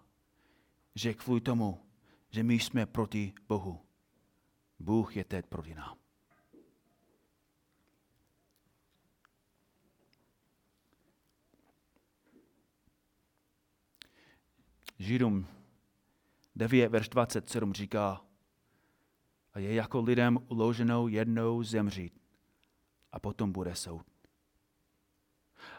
že 0.96 1.14
kvůli 1.14 1.42
tomu, 1.42 1.86
že 2.30 2.44
my 2.44 2.54
jsme 2.54 2.86
proti 2.86 3.34
Bohu, 3.48 3.86
Bůh 4.80 5.18
je 5.18 5.24
teď 5.24 5.46
proti 5.46 5.76
nám. 5.76 5.98
Židům 15.00 15.48
9, 16.56 16.90
verš 16.90 17.10
27 17.10 17.74
říká, 17.74 18.29
je 19.60 19.74
jako 19.74 20.02
lidem 20.02 20.40
uloženou 20.48 21.08
jednou 21.08 21.64
zemřít 21.64 22.22
a 23.12 23.20
potom 23.20 23.52
bude 23.52 23.76
soud. 23.76 24.06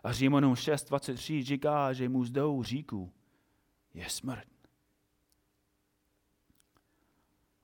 A 0.05 0.13
Římanům 0.13 0.55
6.23 0.55 1.45
říká, 1.45 1.93
že 1.93 2.09
mu 2.09 2.25
zdou 2.25 2.63
říku 2.63 3.13
je 3.95 4.11
smrt. 4.11 4.49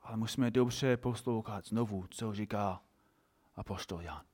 Ale 0.01 0.17
musíme 0.17 0.51
dobře 0.51 0.97
poslouchat 0.97 1.67
znovu, 1.67 2.07
co 2.11 2.35
říká 2.35 2.83
apostol 3.57 4.03
Jan. 4.03 4.25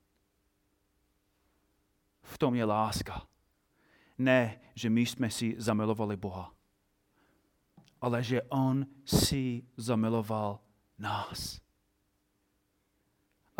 V 2.22 2.38
tom 2.38 2.54
je 2.54 2.64
láska. 2.64 3.26
Ne, 4.18 4.60
že 4.74 4.90
my 4.90 5.00
jsme 5.00 5.30
si 5.30 5.54
zamilovali 5.58 6.16
Boha, 6.16 6.54
ale 8.00 8.22
že 8.22 8.42
On 8.42 8.86
si 9.04 9.66
zamiloval 9.76 10.60
nás. 10.98 11.61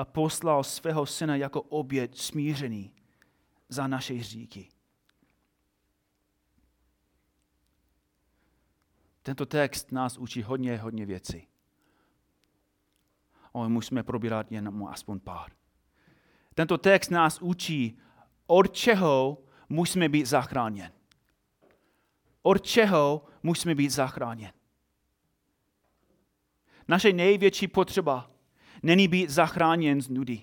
A 0.03 0.05
poslal 0.05 0.65
svého 0.65 1.07
syna 1.07 1.37
jako 1.37 1.63
oběd 1.63 2.19
smířený 2.19 2.93
za 3.69 3.87
naše 3.87 4.15
hříky. 4.15 4.69
Tento 9.23 9.47
text 9.47 9.93
nás 9.93 10.19
učí 10.19 10.43
hodně, 10.43 10.79
hodně 10.79 11.07
věcí. 11.07 11.49
Ale 13.55 13.69
musíme 13.69 14.03
probírat 14.03 14.53
jen 14.53 14.87
aspoň 14.91 15.21
pár. 15.21 15.53
Tento 16.55 16.79
text 16.79 17.11
nás 17.11 17.43
učí, 17.43 17.99
od 18.47 18.73
čeho 18.75 19.39
musíme 19.69 20.09
být 20.09 20.27
zachráněn. 20.27 20.93
Od 22.43 22.63
čeho 22.63 23.25
musíme 23.43 23.75
být 23.75 23.91
zachráněn. 23.91 24.53
Naše 26.89 27.13
největší 27.13 27.69
potřeba 27.69 28.32
není 28.83 29.09
být 29.09 29.31
zachráněn 29.31 30.01
z 30.01 30.09
nudy. 30.09 30.43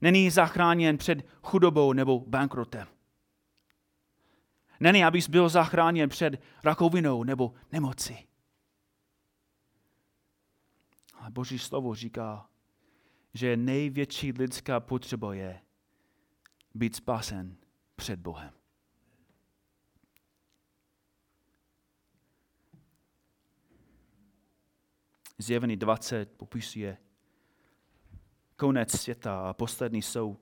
Není 0.00 0.30
zachráněn 0.30 0.98
před 0.98 1.26
chudobou 1.42 1.92
nebo 1.92 2.20
bankrotem. 2.20 2.86
Není, 4.80 5.04
abys 5.04 5.28
byl 5.28 5.48
zachráněn 5.48 6.08
před 6.08 6.42
rakovinou 6.64 7.24
nebo 7.24 7.54
nemocí. 7.72 8.28
Ale 11.14 11.30
Boží 11.30 11.58
slovo 11.58 11.94
říká, 11.94 12.48
že 13.34 13.56
největší 13.56 14.32
lidská 14.32 14.80
potřeba 14.80 15.34
je 15.34 15.60
být 16.74 16.96
spasen 16.96 17.56
před 17.96 18.20
Bohem. 18.20 18.57
Zjevení 25.40 25.76
20 25.76 26.32
popisuje 26.36 26.98
konec 28.56 29.00
světa 29.00 29.48
a 29.48 29.52
poslední 29.52 30.02
soud. 30.02 30.40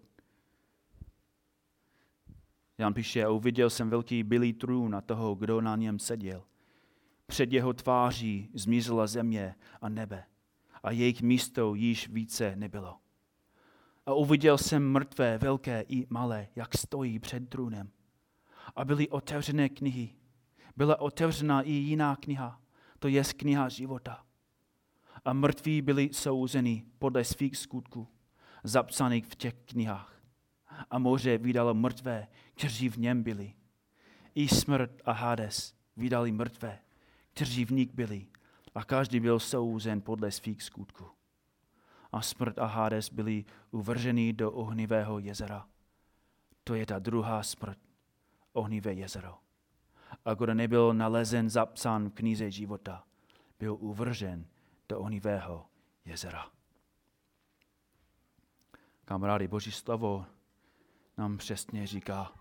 Jan 2.78 2.94
píše, 2.94 3.28
uviděl 3.28 3.70
jsem 3.70 3.90
velký 3.90 4.22
bílý 4.22 4.52
trůn 4.52 4.94
a 4.94 5.00
toho, 5.00 5.34
kdo 5.34 5.60
na 5.60 5.76
něm 5.76 5.98
seděl. 5.98 6.44
Před 7.26 7.52
jeho 7.52 7.72
tváří 7.72 8.50
zmizela 8.54 9.06
země 9.06 9.54
a 9.80 9.88
nebe 9.88 10.24
a 10.82 10.90
jejich 10.90 11.22
místo 11.22 11.74
již 11.74 12.08
více 12.08 12.56
nebylo. 12.56 12.96
A 14.06 14.14
uviděl 14.14 14.58
jsem 14.58 14.92
mrtvé, 14.92 15.38
velké 15.38 15.80
i 15.88 16.06
malé, 16.10 16.48
jak 16.56 16.76
stojí 16.78 17.18
před 17.18 17.48
trůnem. 17.48 17.90
A 18.76 18.84
byly 18.84 19.08
otevřené 19.08 19.68
knihy. 19.68 20.14
Byla 20.76 21.00
otevřena 21.00 21.62
i 21.62 21.70
jiná 21.70 22.16
kniha, 22.16 22.60
to 22.98 23.08
je 23.08 23.24
kniha 23.24 23.68
života 23.68 24.25
a 25.26 25.32
mrtví 25.32 25.82
byli 25.82 26.10
souzeni 26.12 26.84
podle 26.98 27.24
svých 27.24 27.56
skutků, 27.56 28.08
zapsaných 28.64 29.26
v 29.26 29.34
těch 29.34 29.54
knihách. 29.54 30.22
A 30.90 30.98
moře 30.98 31.38
vydalo 31.38 31.74
mrtvé, 31.74 32.28
kteří 32.54 32.88
v 32.88 32.96
něm 32.96 33.22
byli. 33.22 33.54
I 34.34 34.48
smrt 34.48 35.02
a 35.04 35.12
Hades 35.12 35.74
vydali 35.96 36.32
mrtvé, 36.32 36.78
kteří 37.34 37.64
v 37.64 37.70
nich 37.70 37.94
byli. 37.94 38.26
A 38.74 38.84
každý 38.84 39.20
byl 39.20 39.40
souzen 39.40 40.00
podle 40.00 40.30
svých 40.30 40.62
skutků. 40.62 41.04
A 42.12 42.22
smrt 42.22 42.58
a 42.58 42.66
Hades 42.66 43.10
byli 43.10 43.44
uvrženi 43.70 44.32
do 44.32 44.52
ohnivého 44.52 45.18
jezera. 45.18 45.66
To 46.64 46.74
je 46.74 46.86
ta 46.86 46.98
druhá 46.98 47.42
smrt, 47.42 47.78
ohnivé 48.52 48.92
jezero. 48.92 49.38
A 50.24 50.34
kdo 50.34 50.54
nebyl 50.54 50.94
nalezen 50.94 51.50
zapsán 51.50 52.08
v 52.08 52.14
knize 52.14 52.50
života, 52.50 53.04
byl 53.58 53.76
uvržen 53.80 54.46
do 54.88 55.00
ohnivého 55.00 55.66
jezera. 56.04 56.50
Kamarády, 59.04 59.48
Boží 59.48 59.72
slovo 59.72 60.26
nám 61.18 61.38
přesně 61.38 61.86
říká, 61.86 62.32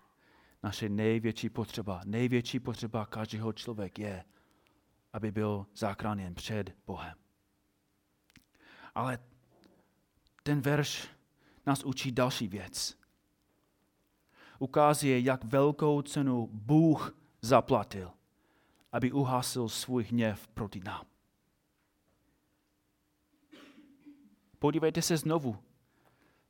naše 0.62 0.88
největší 0.88 1.50
potřeba, 1.50 2.00
největší 2.04 2.60
potřeba 2.60 3.06
každého 3.06 3.52
člověka 3.52 4.02
je, 4.02 4.24
aby 5.12 5.32
byl 5.32 5.66
záchráněn 5.74 6.34
před 6.34 6.76
Bohem. 6.86 7.14
Ale 8.94 9.18
ten 10.42 10.60
verš 10.60 11.08
nás 11.66 11.84
učí 11.84 12.12
další 12.12 12.48
věc. 12.48 12.98
Ukazuje, 14.58 15.20
jak 15.20 15.44
velkou 15.44 16.02
cenu 16.02 16.48
Bůh 16.52 17.18
zaplatil, 17.42 18.12
aby 18.92 19.12
uhasil 19.12 19.68
svůj 19.68 20.04
hněv 20.04 20.48
proti 20.48 20.80
nám. 20.80 21.06
Podívejte 24.58 25.02
se 25.02 25.16
znovu, 25.16 25.56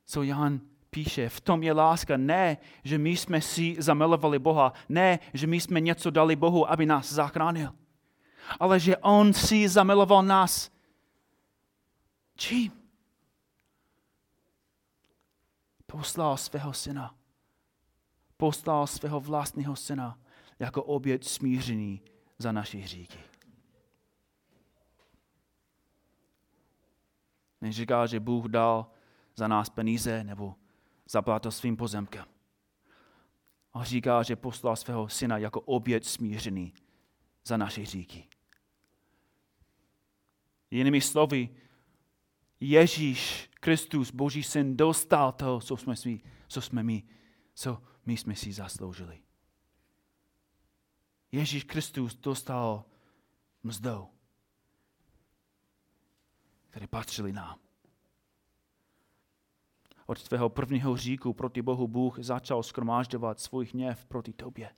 co 0.05 0.23
Jan 0.23 0.59
píše. 0.89 1.29
V 1.29 1.41
tom 1.41 1.63
je 1.63 1.73
láska. 1.73 2.17
Ne, 2.17 2.57
že 2.83 2.97
my 2.97 3.09
jsme 3.09 3.41
si 3.41 3.75
zamilovali 3.79 4.39
Boha. 4.39 4.73
Ne, 4.89 5.19
že 5.33 5.47
my 5.47 5.61
jsme 5.61 5.81
něco 5.81 6.09
dali 6.09 6.35
Bohu, 6.35 6.71
aby 6.71 6.85
nás 6.85 7.13
zachránil. 7.13 7.73
ale 8.59 8.79
že 8.79 8.97
on 8.97 9.33
si 9.33 9.69
zamiloval 9.69 10.23
nás. 10.23 10.71
Čím? 12.35 12.71
Poslal 15.85 16.37
svého 16.37 16.73
syna. 16.73 17.15
Poslal 18.37 18.87
svého 18.87 19.19
vlastního 19.19 19.75
syna 19.75 20.19
jako 20.59 20.83
oběd 20.83 21.23
smířený 21.23 22.01
za 22.37 22.51
naši 22.51 22.87
hříky. 27.61 27.65
Neříká, 27.65 28.05
že 28.05 28.19
Bůh 28.19 28.45
dal 28.45 28.91
za 29.35 29.47
nás 29.47 29.69
peníze 29.69 30.23
nebo 30.23 30.55
zaplatil 31.09 31.51
svým 31.51 31.77
pozemkem. 31.77 32.25
A 33.73 33.83
říká, 33.83 34.23
že 34.23 34.35
poslal 34.35 34.75
svého 34.75 35.09
syna 35.09 35.37
jako 35.37 35.61
oběd 35.61 36.05
smířený 36.05 36.73
za 37.45 37.57
naše 37.57 37.81
hříky. 37.81 38.27
Jinými 40.71 41.01
slovy, 41.01 41.49
Ježíš 42.59 43.49
Kristus, 43.59 44.11
Boží 44.11 44.43
syn, 44.43 44.77
dostal 44.77 45.31
to, 45.31 45.59
co 45.59 45.77
jsme, 45.77 45.95
si, 45.95 46.21
co 46.47 46.61
jsme 46.61 46.83
my, 46.83 47.03
co 47.53 47.81
my 48.05 48.17
jsme 48.17 48.35
si 48.35 48.53
zasloužili. 48.53 49.21
Ježíš 51.31 51.63
Kristus 51.63 52.15
dostal 52.15 52.85
mzdou, 53.63 54.09
které 56.77 56.87
patřily 56.87 57.33
nám. 57.33 57.59
Od 60.05 60.23
tvého 60.23 60.49
prvního 60.49 60.97
říku 60.97 61.33
proti 61.33 61.61
Bohu 61.61 61.87
Bůh 61.87 62.19
začal 62.19 62.63
skromážďovat 62.63 63.39
svůj 63.39 63.65
hněv 63.65 64.05
proti 64.05 64.33
tobě. 64.33 64.69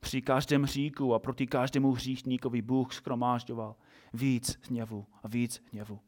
Při 0.00 0.22
každém 0.22 0.66
říku 0.66 1.14
a 1.14 1.18
proti 1.18 1.46
každému 1.46 1.92
hříšníkovi 1.92 2.62
Bůh 2.62 2.94
skromážďoval 2.94 3.76
víc 4.12 4.58
hněvu 4.68 5.06
a 5.22 5.28
víc 5.28 5.62
hněvu. 5.72 6.00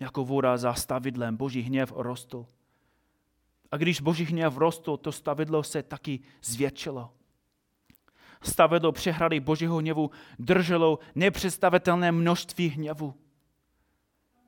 Jako 0.00 0.24
voda 0.24 0.56
za 0.56 0.74
stavidlem 0.74 1.36
Boží 1.36 1.60
hněv 1.60 1.92
rostl. 1.96 2.46
A 3.70 3.76
když 3.76 4.00
Boží 4.00 4.24
hněv 4.24 4.56
rostl, 4.56 4.96
to 4.96 5.12
stavidlo 5.12 5.62
se 5.62 5.82
taky 5.82 6.20
zvětšilo. 6.42 7.12
Stavidlo 8.42 8.92
přehrady 8.92 9.40
Božího 9.40 9.76
hněvu 9.76 10.10
drželo 10.38 10.98
nepředstavitelné 11.14 12.12
množství 12.12 12.68
hněvu. 12.68 13.14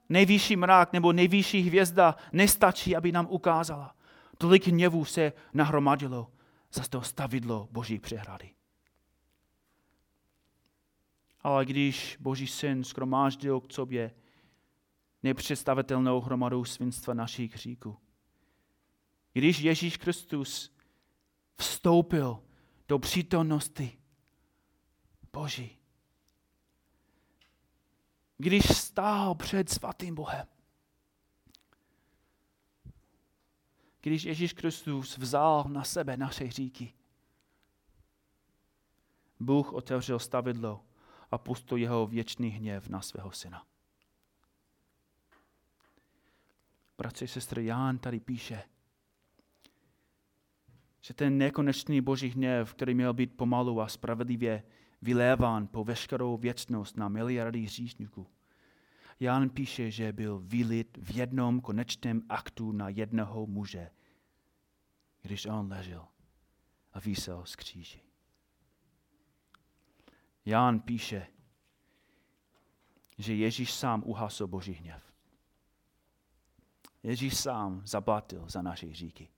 Nejvyšší 0.09 0.57
mrak 0.57 0.92
nebo 0.92 1.12
nejvyšší 1.12 1.61
hvězda 1.61 2.16
nestačí, 2.33 2.96
aby 2.96 3.12
nám 3.12 3.27
ukázala. 3.31 3.94
Tolik 4.38 4.66
hněvu 4.66 5.05
se 5.05 5.33
nahromadilo 5.55 6.31
za 6.72 6.83
to 6.90 7.03
stavidlo 7.03 7.68
Boží 7.70 7.98
přehrady. 7.98 8.51
Ale 11.40 11.64
když 11.64 12.16
Boží 12.20 12.46
syn 12.46 12.85
skromáždil 12.85 13.61
k 13.61 13.72
sobě 13.72 14.14
nepředstavitelnou 15.22 16.20
hromadou 16.20 16.64
svinstva 16.64 17.14
našich 17.14 17.55
hříků, 17.55 17.98
když 19.33 19.59
Ježíš 19.59 19.96
Kristus 19.96 20.72
vstoupil 21.57 22.42
do 22.88 22.98
přítomnosti 22.98 23.98
Boží, 25.33 25.79
když 28.38 28.64
stál 28.79 29.35
před 29.35 29.68
svatým 29.68 30.14
Bohem, 30.14 30.46
když 34.01 34.22
Ježíš 34.22 34.53
Kristus 34.53 35.18
vzal 35.18 35.64
na 35.68 35.85
sebe 35.85 36.16
naše 36.16 36.44
hříky. 36.44 36.94
Bůh 39.40 39.72
otevřel 39.72 40.18
stavidlo 40.18 40.85
a 41.31 41.38
pustil 41.38 41.79
jeho 41.79 42.07
věčný 42.07 42.48
hněv 42.48 42.88
na 42.88 43.01
svého 43.01 43.33
syna. 43.33 43.66
Bratři, 46.98 47.29
sestry, 47.29 47.66
Ján 47.66 47.98
tady 47.98 48.20
píše, 48.20 48.62
že 51.00 51.14
ten 51.14 51.38
nekonečný 51.38 52.00
boží 52.00 52.28
hněv, 52.28 52.74
který 52.74 52.94
měl 52.94 53.14
být 53.14 53.37
pomalu 53.37 53.80
a 53.80 53.88
spravedlivě 53.88 54.62
vyléván 55.02 55.66
po 55.66 55.84
veškerou 55.84 56.37
věčnost 56.37 56.96
na 56.96 57.08
miliardy 57.08 57.61
hříšníků, 57.61 58.26
Jan 59.20 59.50
píše, 59.50 59.90
že 59.90 60.12
byl 60.12 60.38
vylit 60.38 60.98
v 61.02 61.16
jednom 61.16 61.61
konečném 61.61 62.22
aktu 62.28 62.72
na 62.72 62.88
jednoho 62.88 63.46
muže, 63.46 63.90
když 65.22 65.46
on 65.46 65.72
ležel 65.72 66.08
a 66.92 67.00
vysel 67.00 67.46
z 67.46 67.56
kříži. 67.56 68.00
Jan 70.44 70.80
píše, 70.80 71.26
že 73.18 73.34
Ježíš 73.34 73.72
sám 73.72 74.02
uhasl 74.06 74.46
Boží 74.46 74.72
hněv. 74.72 75.14
Ježíš 77.02 77.37
sám 77.37 77.82
zaplatil 77.84 78.48
za 78.48 78.62
naše 78.62 78.94
říky. 78.94 79.28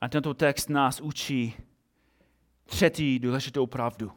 A 0.00 0.08
tento 0.08 0.34
text 0.34 0.68
nás 0.68 1.00
učí 1.00 1.54
třetí 2.64 3.18
důležitou 3.18 3.66
pravdu. 3.66 4.12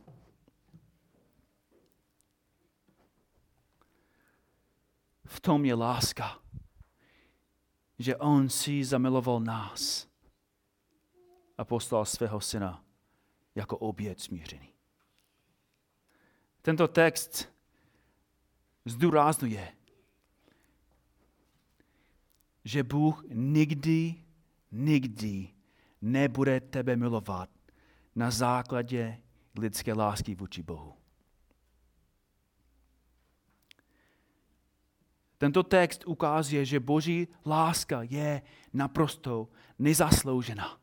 V 5.26 5.40
tom 5.40 5.66
je 5.66 5.76
láska, 5.76 6.40
že 8.00 8.16
on 8.16 8.50
si 8.50 8.84
zamiloval 8.84 9.40
nás 9.40 10.08
a 11.58 11.66
poslal 11.66 12.06
svého 12.06 12.42
syna 12.42 12.84
jako 13.56 13.78
oběd 13.78 14.20
smířený. 14.20 14.74
Tento 16.62 16.88
text 16.88 17.54
zdůraznuje, 18.86 19.76
že 22.66 22.84
Bůh 22.84 23.24
nikdy, 23.30 24.24
nikdy 24.72 25.53
nebude 26.04 26.60
tebe 26.60 26.96
milovat 26.96 27.50
na 28.16 28.32
základě 28.32 29.22
lidské 29.60 29.94
lásky 29.94 30.36
vůči 30.36 30.64
Bohu. 30.64 30.94
Tento 35.38 35.64
text 35.64 36.04
ukazuje, 36.08 36.66
že 36.66 36.80
boží 36.80 37.28
láska 37.46 38.02
je 38.02 38.42
naprosto 38.74 39.50
nezasloužená. 39.80 40.80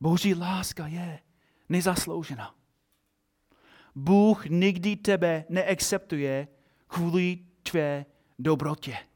Boží 0.00 0.34
láska 0.34 0.86
je 0.86 1.20
nezasloužená. 1.68 2.54
Bůh 3.94 4.46
nikdy 4.46 4.96
tebe 4.96 5.44
neakceptuje 5.48 6.48
kvůli 6.86 7.38
tvé 7.62 8.06
dobrotě. 8.38 9.09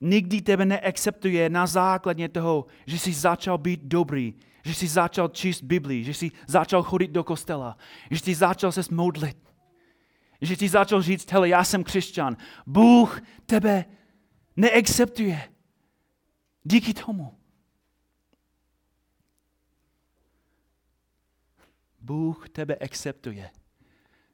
Nikdy 0.00 0.42
tebe 0.42 0.64
neakceptuje 0.64 1.50
na 1.50 1.66
základě 1.66 2.28
toho, 2.28 2.66
že 2.86 2.98
jsi 2.98 3.12
začal 3.12 3.58
být 3.58 3.80
dobrý, 3.82 4.34
že 4.64 4.74
jsi 4.74 4.88
začal 4.88 5.28
číst 5.28 5.62
Biblii, 5.62 6.04
že 6.04 6.14
jsi 6.14 6.30
začal 6.46 6.82
chodit 6.82 7.10
do 7.10 7.24
kostela, 7.24 7.76
že 8.10 8.18
jsi 8.18 8.34
začal 8.34 8.72
se 8.72 8.80
modlit. 8.90 9.38
Že 10.40 10.56
jsi 10.56 10.68
začal 10.68 11.02
říct, 11.02 11.32
hele, 11.32 11.48
já 11.48 11.64
jsem 11.64 11.84
křesťan. 11.84 12.36
Bůh 12.66 13.20
tebe 13.46 13.84
neakceptuje. 14.56 15.52
Díky 16.64 16.94
tomu. 16.94 17.38
Bůh 22.00 22.48
tebe 22.48 22.76
akceptuje 22.76 23.50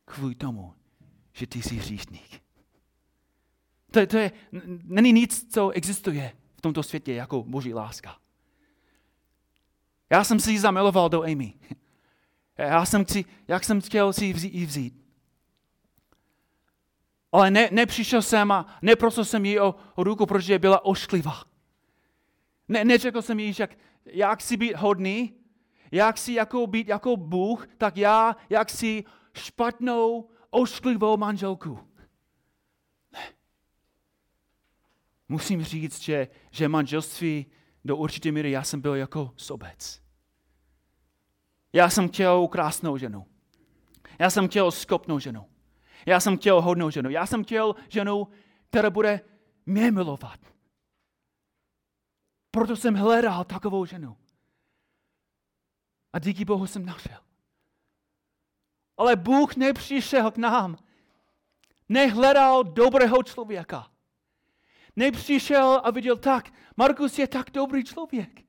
kvůli 0.04 0.34
tomu, 0.34 0.74
že 1.32 1.46
ty 1.46 1.62
jsi 1.62 1.76
hříšník. 1.76 2.42
To, 3.92 4.06
to 4.06 4.18
je, 4.18 4.32
není 4.84 5.12
nic, 5.12 5.54
co 5.54 5.70
existuje 5.70 6.32
v 6.56 6.60
tomto 6.60 6.82
světě 6.82 7.12
jako 7.12 7.42
boží 7.42 7.74
láska. 7.74 8.16
Já 10.10 10.24
jsem 10.24 10.40
si 10.40 10.52
ji 10.52 10.58
zamiloval 10.58 11.08
do 11.08 11.22
Amy. 11.22 11.54
Já 12.58 12.84
jsem, 12.84 13.06
si, 13.06 13.24
jak 13.48 13.64
jsem 13.64 13.80
chtěl 13.80 14.12
si 14.12 14.24
ji 14.24 14.66
vzít. 14.66 15.02
Ale 17.32 17.50
ne, 17.50 17.68
nepřišel 17.72 18.22
jsem 18.22 18.52
a 18.52 18.78
neprosil 18.82 19.24
jsem 19.24 19.44
jí 19.44 19.60
o, 19.60 19.74
o 19.94 20.04
ruku, 20.04 20.26
protože 20.26 20.58
byla 20.58 20.84
ošklivá. 20.84 21.44
Ne, 22.68 22.84
neřekl 22.84 23.22
jsem 23.22 23.40
jí, 23.40 23.54
jak, 23.58 23.78
jak 24.04 24.40
si 24.40 24.56
být 24.56 24.74
hodný, 24.74 25.34
jak 25.92 26.18
si 26.18 26.32
jako 26.32 26.66
být 26.66 26.88
jako 26.88 27.16
Bůh, 27.16 27.68
tak 27.78 27.96
já, 27.96 28.36
jak 28.50 28.70
si 28.70 29.04
špatnou, 29.34 30.30
ošklivou 30.50 31.16
manželku. 31.16 31.78
Ne. 33.12 33.20
Musím 35.32 35.64
říct, 35.64 36.00
že, 36.00 36.28
že 36.50 36.68
manželství 36.68 37.46
do 37.84 37.96
určité 37.96 38.32
míry 38.32 38.50
já 38.50 38.62
jsem 38.62 38.80
byl 38.80 38.94
jako 38.94 39.32
sobec. 39.36 40.02
Já 41.72 41.90
jsem 41.90 42.08
chtěl 42.08 42.48
krásnou 42.48 42.96
ženu. 42.96 43.26
Já 44.18 44.30
jsem 44.30 44.48
chtěl 44.48 44.70
skopnou 44.70 45.18
ženu. 45.18 45.48
Já 46.06 46.20
jsem 46.20 46.36
chtěl 46.36 46.60
hodnou 46.60 46.90
ženu. 46.90 47.10
Já 47.10 47.26
jsem 47.26 47.44
chtěl 47.44 47.74
ženu, 47.88 48.28
která 48.70 48.90
bude 48.90 49.20
mě 49.66 49.90
milovat. 49.90 50.40
Proto 52.50 52.76
jsem 52.76 52.94
hledal 52.94 53.44
takovou 53.44 53.84
ženu. 53.84 54.16
A 56.12 56.18
díky 56.18 56.44
Bohu 56.44 56.66
jsem 56.66 56.86
našel. 56.86 57.18
Ale 58.96 59.16
Bůh 59.16 59.56
nepřišel 59.56 60.30
k 60.30 60.36
nám. 60.36 60.76
Nehledal 61.88 62.64
dobrého 62.64 63.22
člověka. 63.22 63.91
Nepřišel 64.96 65.80
a 65.84 65.90
viděl 65.90 66.16
tak, 66.16 66.54
Markus 66.76 67.18
je 67.18 67.26
tak 67.26 67.50
dobrý 67.50 67.84
člověk. 67.84 68.44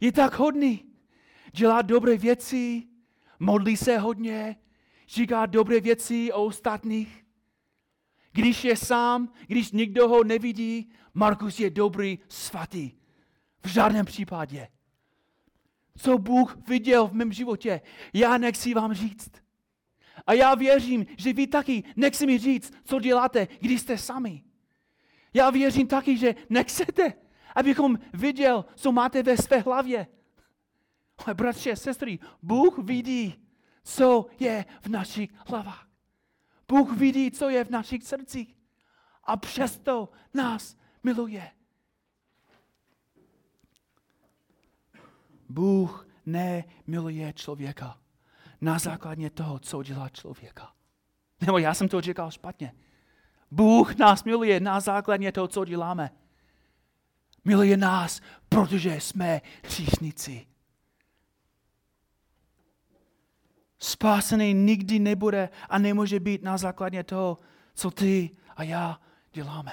Je 0.00 0.12
tak 0.12 0.34
hodný. 0.34 0.84
Dělá 1.52 1.82
dobré 1.82 2.16
věci, 2.16 2.82
modlí 3.38 3.76
se 3.76 3.98
hodně, 3.98 4.56
říká 5.08 5.46
dobré 5.46 5.80
věci 5.80 6.32
o 6.32 6.44
ostatních. 6.44 7.24
Když 8.32 8.64
je 8.64 8.76
sám, 8.76 9.32
když 9.46 9.72
nikdo 9.72 10.08
ho 10.08 10.24
nevidí, 10.24 10.92
Markus 11.14 11.60
je 11.60 11.70
dobrý, 11.70 12.18
svatý. 12.28 12.90
V 13.64 13.68
žádném 13.68 14.06
případě. 14.06 14.68
Co 15.96 16.18
Bůh 16.18 16.56
viděl 16.68 17.08
v 17.08 17.12
mém 17.12 17.32
životě, 17.32 17.80
já 18.12 18.38
nechci 18.38 18.74
vám 18.74 18.94
říct. 18.94 19.30
A 20.26 20.32
já 20.32 20.54
věřím, 20.54 21.06
že 21.16 21.32
vy 21.32 21.46
taky 21.46 21.84
nechci 21.96 22.26
mi 22.26 22.38
říct, 22.38 22.72
co 22.84 23.00
děláte, 23.00 23.48
když 23.60 23.80
jste 23.80 23.98
sami. 23.98 24.42
Já 25.34 25.50
věřím 25.50 25.86
taky, 25.86 26.16
že 26.16 26.34
nechcete, 26.48 27.12
abychom 27.54 27.98
viděl, 28.12 28.64
co 28.74 28.92
máte 28.92 29.22
ve 29.22 29.36
své 29.36 29.58
hlavě. 29.58 30.06
Ale 31.26 31.34
bratři 31.34 31.72
a 31.72 31.76
sestry, 31.76 32.18
Bůh 32.42 32.78
vidí, 32.78 33.34
co 33.84 34.26
je 34.40 34.64
v 34.80 34.86
našich 34.86 35.30
hlavách. 35.46 35.88
Bůh 36.68 36.96
vidí, 36.96 37.30
co 37.30 37.48
je 37.48 37.64
v 37.64 37.70
našich 37.70 38.04
srdcích. 38.04 38.56
A 39.24 39.36
přesto 39.36 40.08
nás 40.34 40.76
miluje. 41.02 41.50
Bůh 45.48 46.08
nemiluje 46.26 47.32
člověka 47.32 47.98
na 48.60 48.78
základě 48.78 49.30
toho, 49.30 49.58
co 49.58 49.82
dělá 49.82 50.08
člověka. 50.08 50.72
Nebo 51.40 51.58
já 51.58 51.74
jsem 51.74 51.88
to 51.88 52.00
říkal 52.00 52.30
špatně. 52.30 52.74
Bůh 53.50 53.96
nás 53.96 54.24
miluje 54.24 54.60
na 54.60 54.80
základě 54.80 55.32
toho, 55.32 55.48
co 55.48 55.64
děláme. 55.64 56.10
Miluje 57.44 57.76
nás, 57.76 58.20
protože 58.48 59.00
jsme 59.00 59.40
hříšníci. 59.64 60.46
Spásený 63.78 64.54
nikdy 64.54 64.98
nebude 64.98 65.48
a 65.68 65.78
nemůže 65.78 66.20
být 66.20 66.42
na 66.42 66.58
základě 66.58 67.04
toho, 67.04 67.38
co 67.74 67.90
ty 67.90 68.30
a 68.56 68.62
já 68.62 69.00
děláme. 69.32 69.72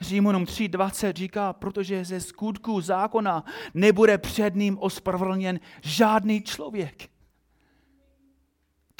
Římanům 0.00 0.44
3.20 0.44 1.12
říká, 1.16 1.52
protože 1.52 2.04
ze 2.04 2.20
skutku 2.20 2.80
zákona 2.80 3.44
nebude 3.74 4.18
před 4.18 4.54
ním 4.54 4.78
ospravedlněn 4.78 5.60
žádný 5.82 6.42
člověk. 6.42 7.10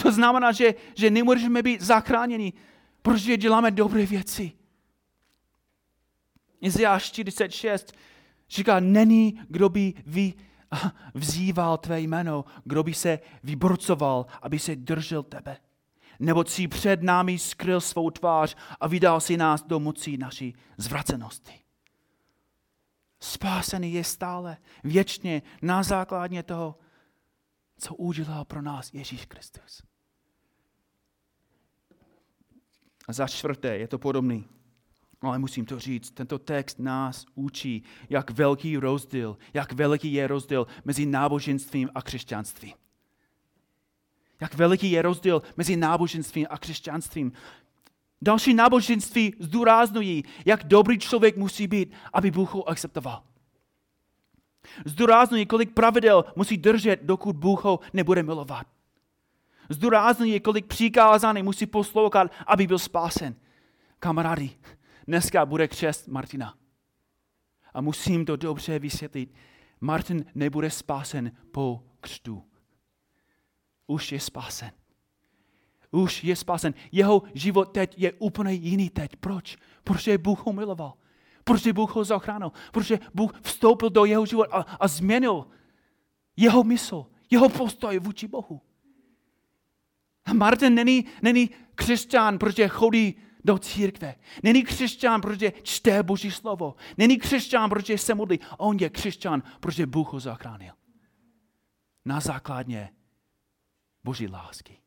To 0.02 0.12
znamená, 0.12 0.52
že, 0.52 0.74
že 0.94 1.10
nemůžeme 1.10 1.62
být 1.62 1.80
zachráněni, 1.80 2.52
protože 3.02 3.36
děláme 3.36 3.70
dobré 3.70 4.06
věci. 4.06 4.52
Izajáš 6.60 7.04
46 7.04 7.92
říká, 8.50 8.80
není, 8.80 9.40
kdo 9.48 9.68
by 9.68 9.94
vy, 10.06 10.34
vzýval 11.14 11.78
tvé 11.78 12.00
jméno, 12.00 12.44
kdo 12.64 12.82
by 12.82 12.94
se 12.94 13.18
vyborcoval, 13.42 14.26
aby 14.42 14.58
se 14.58 14.76
držel 14.76 15.22
tebe. 15.22 15.56
Nebo 16.18 16.44
si 16.44 16.68
před 16.68 17.02
námi 17.02 17.38
skryl 17.38 17.80
svou 17.80 18.10
tvář 18.10 18.56
a 18.80 18.88
vydal 18.88 19.20
si 19.20 19.36
nás 19.36 19.62
do 19.62 19.80
moci 19.80 20.16
naší 20.16 20.54
zvracenosti. 20.76 21.60
Spásený 23.20 23.92
je 23.92 24.04
stále, 24.04 24.56
věčně, 24.84 25.42
na 25.62 25.82
základě 25.82 26.42
toho, 26.42 26.78
co 27.78 27.94
udělal 27.94 28.44
pro 28.44 28.62
nás 28.62 28.94
Ježíš 28.94 29.26
Kristus. 29.26 29.87
A 33.08 33.12
za 33.12 33.26
čtvrté, 33.26 33.78
je 33.78 33.88
to 33.88 33.98
podobný. 33.98 34.44
Ale 35.20 35.38
musím 35.38 35.64
to 35.64 35.78
říct, 35.78 36.10
tento 36.10 36.38
text 36.38 36.78
nás 36.78 37.26
učí, 37.34 37.82
jak 38.10 38.30
velký 38.30 38.76
rozdíl, 38.76 39.36
jak 39.54 39.72
veliký 39.72 40.12
je 40.12 40.26
rozdíl 40.26 40.66
mezi 40.84 41.06
náboženstvím 41.06 41.90
a 41.94 42.02
křesťanstvím. 42.02 42.74
Jak 44.40 44.54
veliký 44.54 44.90
je 44.90 45.02
rozdíl 45.02 45.42
mezi 45.56 45.76
náboženstvím 45.76 46.46
a 46.50 46.58
křesťanstvím. 46.58 47.32
Další 48.22 48.54
náboženství 48.54 49.34
zdůraznují, 49.38 50.24
jak 50.44 50.64
dobrý 50.64 50.98
člověk 50.98 51.36
musí 51.36 51.66
být, 51.66 51.92
aby 52.12 52.30
Bůh 52.30 52.54
ho 52.54 52.68
akceptoval. 52.68 53.22
Zdůraznují, 54.84 55.46
kolik 55.46 55.74
pravidel 55.74 56.24
musí 56.36 56.56
držet, 56.56 57.00
dokud 57.02 57.36
Bůh 57.36 57.64
ho 57.64 57.80
nebude 57.92 58.22
milovat. 58.22 58.66
Zdůraznují, 59.68 60.40
kolik 60.40 60.66
přikázání 60.66 61.42
musí 61.42 61.66
poslouchat, 61.66 62.32
aby 62.46 62.66
byl 62.66 62.78
spásen. 62.78 63.34
Kamarády, 63.98 64.50
dneska 65.06 65.46
bude 65.46 65.68
křest 65.68 66.08
Martina. 66.08 66.54
A 67.74 67.80
musím 67.80 68.24
to 68.24 68.36
dobře 68.36 68.78
vysvětlit. 68.78 69.34
Martin 69.80 70.24
nebude 70.34 70.70
spásen 70.70 71.32
po 71.52 71.84
křtu. 72.00 72.44
Už 73.86 74.12
je 74.12 74.20
spásen. 74.20 74.70
Už 75.90 76.24
je 76.24 76.36
spásen. 76.36 76.74
Jeho 76.92 77.22
život 77.34 77.64
teď 77.64 77.94
je 77.96 78.12
úplně 78.12 78.52
jiný 78.52 78.90
teď. 78.90 79.16
Proč? 79.16 79.56
Protože 79.84 80.18
Bůh 80.18 80.46
ho 80.46 80.52
miloval. 80.52 80.94
Protože 81.44 81.72
Bůh 81.72 81.96
ho 81.96 82.04
zachránil. 82.04 82.52
Protože 82.72 82.98
Bůh 83.14 83.40
vstoupil 83.42 83.90
do 83.90 84.04
jeho 84.04 84.26
života 84.26 84.56
a, 84.56 84.60
a 84.60 84.88
změnil 84.88 85.46
jeho 86.36 86.64
mysl, 86.64 87.06
jeho 87.30 87.48
postoj 87.48 87.98
vůči 87.98 88.28
Bohu. 88.28 88.60
A 90.28 90.32
Martin 90.32 90.74
není, 90.74 91.04
není 91.22 91.50
křesťan, 91.74 92.38
protože 92.38 92.68
chodí 92.68 93.14
do 93.44 93.58
církve. 93.58 94.14
Není 94.42 94.62
křesťan, 94.62 95.20
protože 95.20 95.52
čte 95.62 96.02
Boží 96.02 96.30
slovo. 96.30 96.74
Není 96.98 97.18
křesťan, 97.18 97.70
protože 97.70 97.98
se 97.98 98.14
modlí. 98.14 98.40
On 98.58 98.76
je 98.80 98.90
křesťan, 98.90 99.42
protože 99.60 99.86
Bůh 99.86 100.12
ho 100.12 100.20
zachránil. 100.20 100.74
Na 102.04 102.20
základě 102.20 102.88
Boží 104.04 104.28
lásky. 104.28 104.78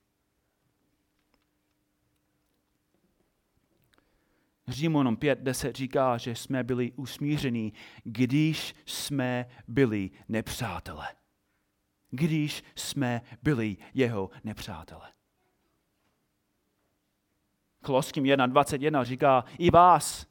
Římonom 4.67 5.15
5.10 5.15 5.71
říká, 5.71 6.17
že 6.17 6.35
jsme 6.35 6.63
byli 6.63 6.91
usmíření, 6.91 7.73
když 8.03 8.75
jsme 8.85 9.45
byli 9.67 10.09
nepřátelé. 10.29 11.07
Když 12.09 12.63
jsme 12.75 13.21
byli 13.43 13.77
jeho 13.93 14.29
nepřátelé. 14.43 15.11
Koloským 17.81 18.23
1.21 18.23 19.03
říká, 19.03 19.45
i 19.57 19.71
vás, 19.71 20.25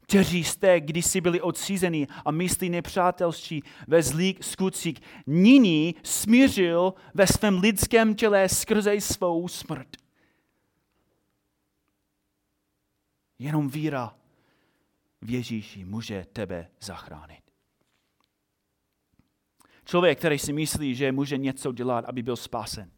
kteří 0.00 0.44
jste 0.44 0.80
kdysi 0.80 1.20
byli 1.20 1.40
odcízeni 1.40 2.06
a 2.24 2.30
myslí 2.30 2.70
nepřátelští 2.70 3.62
ve 3.88 4.02
zlých 4.02 4.44
skutcích, 4.44 4.96
nyní 5.26 5.94
smířil 6.02 6.94
ve 7.14 7.26
svém 7.26 7.58
lidském 7.58 8.14
těle 8.14 8.48
skrze 8.48 9.00
svou 9.00 9.48
smrt. 9.48 9.88
Jenom 13.38 13.68
víra 13.68 14.16
v 15.22 15.30
Ježíši 15.30 15.84
může 15.84 16.26
tebe 16.32 16.70
zachránit. 16.80 17.42
Člověk, 19.84 20.18
který 20.18 20.38
si 20.38 20.52
myslí, 20.52 20.94
že 20.94 21.12
může 21.12 21.38
něco 21.38 21.72
dělat, 21.72 22.04
aby 22.04 22.22
byl 22.22 22.36
spasen, 22.36 22.90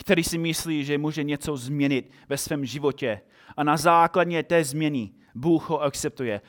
který 0.00 0.24
si 0.24 0.38
myslí, 0.38 0.84
že 0.84 0.98
může 0.98 1.22
něco 1.22 1.56
změnit 1.56 2.12
ve 2.28 2.38
svém 2.38 2.64
životě 2.64 3.20
a 3.56 3.64
na 3.64 3.76
základě 3.76 4.42
té 4.42 4.64
změny 4.64 5.12
Bůh 5.34 5.70
ho 5.70 5.82
akceptuje. 5.82 6.40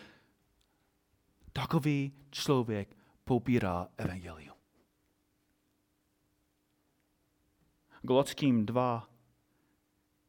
Takový 1.54 2.14
člověk 2.32 2.98
popírá 3.24 3.88
evangelium. 3.98 4.56
Glotským 8.02 8.66
2, 8.66 9.10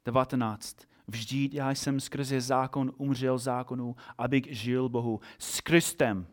19. 0.05 0.77
Vždyť 1.09 1.55
já 1.55 1.71
jsem 1.71 2.01
skrze 2.01 2.41
zákon 2.41 2.93
umřel 2.97 3.39
zákonu, 3.39 3.97
abych 4.19 4.57
žil 4.57 4.89
Bohu. 4.89 5.21
S 5.39 5.61
Kristem 5.61 6.27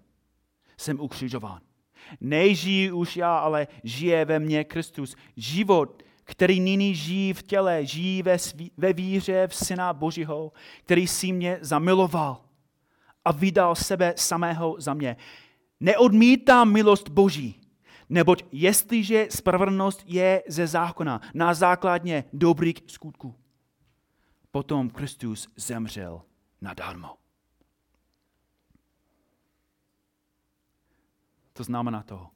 jsem 0.78 1.00
ukřižován. 1.00 1.62
Nežijí 2.22 2.92
už 2.92 3.18
já, 3.18 3.38
ale 3.38 3.68
žije 3.84 4.26
ve 4.26 4.40
mně 4.40 4.64
Kristus. 4.64 5.16
Život, 5.38 6.04
který 6.24 6.60
nyní 6.60 6.96
žijí 6.96 7.34
v 7.34 7.44
těle, 7.44 7.86
žijí 7.86 8.24
ve, 8.24 8.40
svý, 8.40 8.72
ve 8.78 8.94
víře 8.94 9.48
v 9.48 9.56
Syna 9.56 9.94
Božího, 9.94 10.52
který 10.84 11.08
si 11.08 11.32
mě 11.32 11.58
zamiloval 11.62 12.42
a 13.26 13.32
vydal 13.32 13.76
sebe 13.76 14.14
samého 14.18 14.76
za 14.80 14.94
mě. 14.94 15.18
Neodmítám 15.80 16.72
milost 16.72 17.10
Boží, 17.10 17.62
neboť 18.10 18.44
jestliže 18.52 19.28
spravedlnost 19.30 20.04
je 20.06 20.44
ze 20.48 20.68
zákona 20.68 21.22
na 21.34 21.54
základně 21.54 22.24
dobrých 22.34 22.78
skutků, 22.88 23.36
potom 24.52 24.90
Kristus 24.90 25.50
zemřel 25.56 26.22
nadarmo. 26.62 27.18
To 31.54 31.64
znamená 31.64 32.04
toho. 32.04 32.30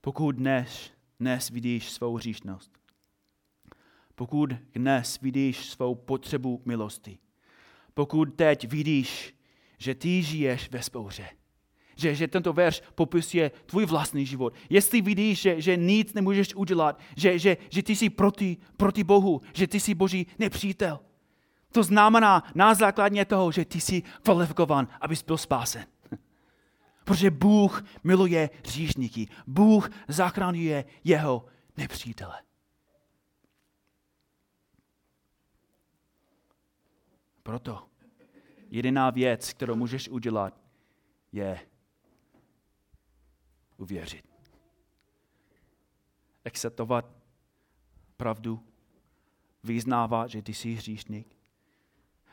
Pokud 0.00 0.32
dnes, 0.32 0.90
dnes 1.20 1.50
vidíš 1.50 1.90
svou 1.90 2.16
hříšnost, 2.16 2.72
pokud 4.16 4.52
dnes 4.74 5.20
vidíš 5.20 5.66
svou 5.66 5.94
potřebu 5.94 6.62
milosti, 6.64 7.18
pokud 7.94 8.34
teď 8.36 8.68
vidíš, 8.68 9.34
že 9.78 9.94
ty 9.94 10.22
žiješ 10.22 10.70
ve 10.70 10.82
spouře, 10.82 11.28
že, 11.96 12.14
že 12.14 12.28
tento 12.28 12.52
verš 12.52 12.82
popisuje 12.94 13.50
tvůj 13.66 13.86
vlastní 13.86 14.26
život. 14.26 14.54
Jestli 14.70 15.00
vidíš, 15.00 15.40
že, 15.40 15.60
že 15.60 15.76
nic 15.76 16.14
nemůžeš 16.14 16.54
udělat, 16.54 17.00
že, 17.16 17.38
že, 17.38 17.56
že 17.70 17.82
ty 17.82 17.96
jsi 17.96 18.10
proti, 18.10 18.56
proti 18.76 19.04
Bohu, 19.04 19.40
že 19.52 19.66
ty 19.66 19.80
jsi 19.80 19.94
Boží 19.94 20.26
nepřítel, 20.38 21.00
to 21.72 21.82
znamená 21.82 22.42
na 22.54 22.74
základně 22.74 23.24
toho, 23.24 23.52
že 23.52 23.64
ty 23.64 23.80
jsi 23.80 24.02
kvalifikovan, 24.22 24.88
abys 25.00 25.22
byl 25.22 25.36
spásen. 25.36 25.86
Protože 27.04 27.30
Bůh 27.30 27.84
miluje 28.04 28.50
říšníky. 28.64 29.28
Bůh 29.46 29.90
zachraňuje 30.08 30.84
jeho 31.04 31.44
nepřítele. 31.76 32.45
Proto 37.46 37.82
jediná 38.70 39.10
věc, 39.10 39.52
kterou 39.52 39.74
můžeš 39.74 40.08
udělat, 40.08 40.60
je 41.32 41.60
uvěřit. 43.76 44.24
Akceptovat 46.44 47.10
pravdu, 48.16 48.60
vyznávat, 49.62 50.30
že 50.30 50.42
ty 50.42 50.54
jsi 50.54 50.72
hříšník, 50.72 51.36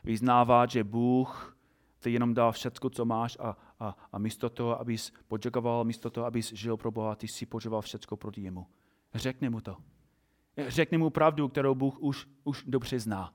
vyznávat, 0.04 0.70
že 0.70 0.84
Bůh 0.84 1.58
ty 2.00 2.12
jenom 2.12 2.34
dal 2.34 2.52
všechno, 2.52 2.90
co 2.90 3.06
máš 3.06 3.38
a, 3.40 3.58
a, 3.80 3.96
a 4.12 4.18
místo 4.18 4.50
toho, 4.50 4.80
abys 4.80 5.14
poděkoval, 5.28 5.84
místo 5.84 6.10
toho, 6.10 6.26
abys 6.26 6.54
žil 6.54 6.78
pro 6.78 6.92
Boha, 6.92 7.16
ty 7.16 7.28
si 7.28 7.46
požoval 7.46 7.82
všechno 7.82 8.18
proti 8.18 8.42
jemu. 8.42 8.68
Řekni 9.14 9.50
mu 9.50 9.62
to. 9.62 9.78
Řekni 10.68 10.98
mu 10.98 11.10
pravdu, 11.10 11.48
kterou 11.48 11.76
Bůh 11.76 12.00
už, 12.00 12.28
už 12.44 12.64
dobře 12.68 13.00
zná. 13.00 13.34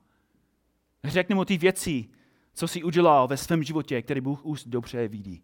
Řekni 1.03 1.35
mu 1.35 1.45
ty 1.45 1.57
věci, 1.57 2.09
co 2.53 2.67
jsi 2.67 2.83
udělal 2.83 3.27
ve 3.27 3.37
svém 3.37 3.63
životě, 3.63 4.01
který 4.01 4.21
Bůh 4.21 4.45
už 4.45 4.63
dobře 4.65 5.07
vidí. 5.07 5.43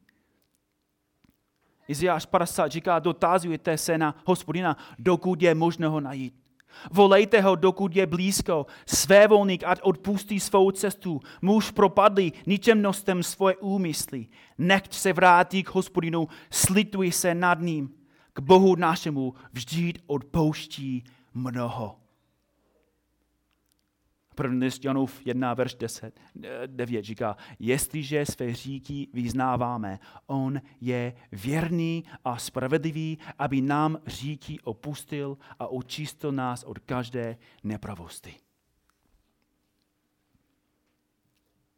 Izajáš 1.88 2.26
50 2.26 2.72
říká, 2.72 3.00
dotazujete 3.00 3.78
se 3.78 3.98
na 3.98 4.16
hospodina, 4.26 4.78
dokud 5.00 5.42
je 5.42 5.56
možno 5.56 5.92
ho 5.92 6.00
najít. 6.00 6.46
Volejte 6.92 7.42
ho, 7.42 7.56
dokud 7.56 7.96
je 7.96 8.06
blízko. 8.08 8.66
Své 8.86 9.28
volník, 9.28 9.64
ať 9.64 9.82
odpustí 9.82 10.40
svou 10.40 10.72
cestu. 10.72 11.20
Muž 11.42 11.72
propadlý 11.72 12.34
ničemnostem 12.46 13.24
svoje 13.24 13.56
úmysly. 13.56 14.28
Nechť 14.58 14.94
se 14.94 15.14
vrátí 15.14 15.64
k 15.64 15.76
hospodinu, 15.76 16.28
slituj 16.52 17.12
se 17.12 17.36
nad 17.36 17.60
ním. 17.60 17.90
K 18.34 18.40
Bohu 18.40 18.76
našemu 18.76 19.34
vždyť 19.54 20.00
odpouští 20.08 21.04
mnoho. 21.34 22.05
První 24.36 24.60
list 24.60 24.86
Janův 24.86 25.26
1, 25.26 25.54
verš 25.54 25.76
10, 25.76 26.20
9 26.68 27.06
říká, 27.06 27.38
jestliže 27.60 28.26
své 28.26 28.54
říky 28.54 29.08
vyznáváme, 29.14 30.00
on 30.26 30.62
je 30.82 31.16
věrný 31.32 32.04
a 32.26 32.38
spravedlivý, 32.38 33.18
aby 33.40 33.62
nám 33.62 33.98
říky 34.08 34.60
opustil 34.60 35.38
a 35.60 35.68
očistil 35.68 36.32
nás 36.32 36.64
od 36.64 36.80
každé 36.80 37.38
nepravosti. 37.64 38.36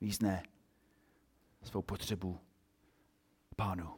Význé 0.01 0.43
svou 1.63 1.81
potřebu 1.81 2.39
pánu. 3.55 3.93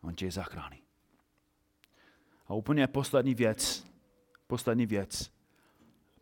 On 0.00 0.14
tě 0.14 0.30
zachrání. 0.30 0.82
A 2.46 2.54
úplně 2.54 2.86
poslední 2.86 3.34
věc, 3.34 3.86
poslední 4.46 4.86
věc, 4.86 5.37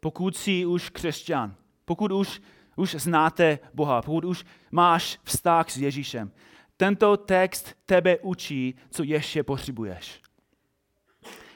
pokud 0.00 0.36
jsi 0.36 0.66
už 0.66 0.90
křesťan, 0.90 1.54
pokud 1.84 2.12
už, 2.12 2.40
už 2.76 2.94
znáte 2.94 3.58
Boha, 3.74 4.02
pokud 4.02 4.24
už 4.24 4.44
máš 4.70 5.18
vztah 5.24 5.70
s 5.70 5.76
Ježíšem, 5.76 6.32
tento 6.76 7.16
text 7.16 7.74
tebe 7.86 8.18
učí, 8.18 8.74
co 8.90 9.02
ještě 9.02 9.42
potřebuješ. 9.42 10.22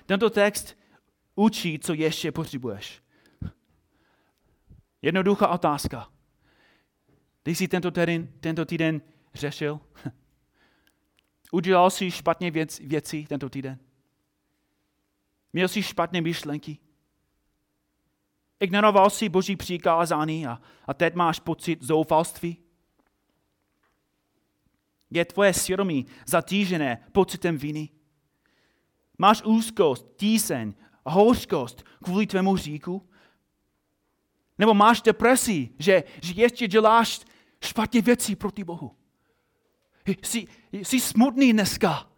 Tento 0.07 0.31
text 0.31 0.79
učí, 1.35 1.79
co 1.79 1.95
ještě 1.95 2.33
potřebuješ. 2.33 3.03
Jednoduchá 5.03 5.49
otázka. 5.49 6.09
Ty 7.43 7.55
jsi 7.55 7.69
tento 7.69 7.91
týden, 7.91 8.33
tento 8.41 8.65
týden 8.65 9.01
řešil? 9.35 9.81
Udělal 11.53 11.91
jsi 11.91 12.11
špatně 12.11 12.51
věc, 12.51 12.79
věci 12.79 13.27
tento 13.29 13.49
týden? 13.49 13.79
Měl 15.53 15.69
jsi 15.69 15.83
špatné 15.83 16.21
myšlenky? 16.21 16.79
Ignoroval 18.61 19.11
jsi 19.11 19.29
boží 19.29 19.57
přikázání 19.57 20.47
a, 20.47 20.61
a 20.87 20.95
teď 20.95 21.15
máš 21.15 21.41
pocit 21.41 21.83
zoufalství? 21.83 22.57
Je 25.11 25.25
tvoje 25.25 25.55
svědomí 25.55 26.07
zatížené 26.27 27.05
pocitem 27.13 27.59
viny? 27.59 27.89
Máš 29.19 29.43
úzkost, 29.43 30.07
tíseň 30.17 30.75
hořkost 31.07 31.85
kvůli 32.05 32.27
tvému 32.27 32.57
říku? 32.57 33.11
Nebo 34.59 34.75
máš 34.75 35.03
depresi, 35.03 35.69
že, 35.79 36.05
že 36.23 36.33
ještě 36.37 36.69
děláš 36.69 37.21
špatně 37.65 38.03
věci 38.03 38.37
proti 38.37 38.65
Bohu? 38.65 38.97
Jsi, 40.23 40.47
jsi 40.73 41.01
smutný 41.01 41.53
dneska, 41.53 42.11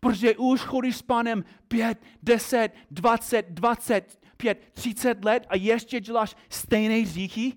protože 0.00 0.36
už 0.36 0.60
chodíš 0.60 0.96
s 0.96 1.02
pánem 1.02 1.44
5, 1.68 2.02
10, 2.22 2.72
20, 2.90 3.46
20, 3.50 4.17
25, 4.38 4.72
30 4.74 5.24
let 5.24 5.46
a 5.48 5.56
ještě 5.56 6.00
děláš 6.00 6.36
stejné 6.48 6.94
hříchy? 6.94 7.52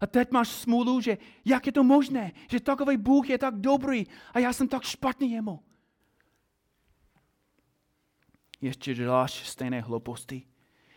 A 0.00 0.06
teď 0.06 0.30
máš 0.30 0.48
smůlu, 0.48 1.00
že 1.00 1.18
jak 1.44 1.66
je 1.66 1.72
to 1.72 1.84
možné, 1.84 2.32
že 2.50 2.60
takový 2.60 2.96
Bůh 2.96 3.30
je 3.30 3.38
tak 3.38 3.54
dobrý 3.60 4.06
a 4.32 4.38
já 4.38 4.52
jsem 4.52 4.68
tak 4.68 4.82
špatný 4.82 5.32
jemu. 5.32 5.62
Ještě 8.60 8.94
děláš 8.94 9.48
stejné 9.48 9.80
hlouposti. 9.80 10.46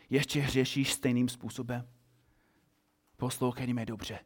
Ještě 0.10 0.42
hřešíš 0.42 0.94
stejným 0.94 1.30
způsobem. 1.30 1.90
Poslouchej 3.18 3.74
mě 3.74 3.86
dobře. 3.86 4.20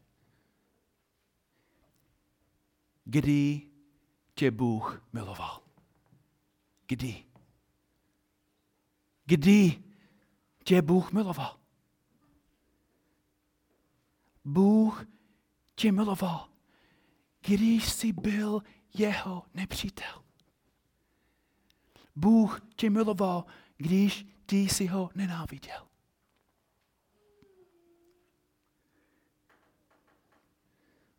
Kdy 3.06 3.62
tě 4.34 4.52
Bůh 4.52 5.08
miloval? 5.14 5.62
Kdy? 6.88 7.24
Kdy 9.26 9.88
tě 10.63 10.82
Bůh 10.82 11.12
miloval. 11.12 11.60
Bůh 14.45 15.06
tě 15.76 15.91
miloval, 15.91 16.50
když 17.41 17.89
jsi 17.89 18.13
byl 18.13 18.62
jeho 18.93 19.45
nepřítel. 19.54 20.24
Bůh 22.15 22.62
tě 22.76 22.89
miloval, 22.89 23.45
když 23.78 24.28
ty 24.45 24.56
jsi 24.56 24.88
ho 24.88 25.10
nenáviděl. 25.15 25.88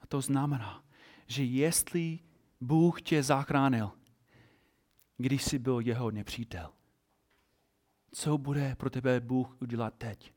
A 0.01 0.07
to 0.09 0.21
znamená, 0.21 0.85
že 1.27 1.45
jestli 1.45 2.19
Bůh 2.61 3.03
tě 3.03 3.23
zachránil, 3.23 3.93
když 5.17 5.45
jsi 5.45 5.59
byl 5.59 5.81
jeho 5.81 6.11
nepřítel, 6.11 6.73
co 8.13 8.39
bude 8.39 8.75
pro 8.79 8.91
tebe 8.91 9.21
Bůh 9.21 9.57
udělat 9.63 9.95
teď? 9.99 10.33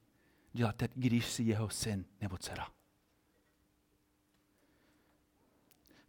Dělat 0.53 0.75
teď, 0.75 0.91
když 0.95 1.31
jsi 1.31 1.43
jeho 1.43 1.69
syn 1.69 2.05
nebo 2.21 2.37
dcera. 2.37 2.67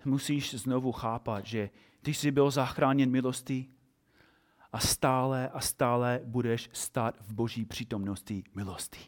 Musíš 0.05 0.55
znovu 0.55 0.93
chápat, 0.93 1.47
že 1.47 1.71
ty 2.03 2.15
jsi 2.15 2.31
byl 2.31 2.51
zachráněn 2.51 3.11
milostí 3.11 3.71
a 4.73 4.81
stále 4.81 5.49
a 5.49 5.61
stále 5.61 6.21
budeš 6.25 6.71
stát 6.73 7.17
v 7.21 7.33
boží 7.33 7.65
přítomnosti 7.65 8.45
milosti. 8.55 9.01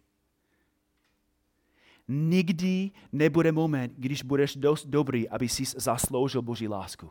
Nikdy 2.09 2.91
nebude 3.13 3.53
moment, 3.53 3.93
když 3.97 4.23
budeš 4.23 4.57
dost 4.57 4.87
dobrý, 4.87 5.29
aby 5.29 5.49
si 5.49 5.65
zasloužil 5.65 6.43
boží 6.43 6.69
lásku. 6.69 7.11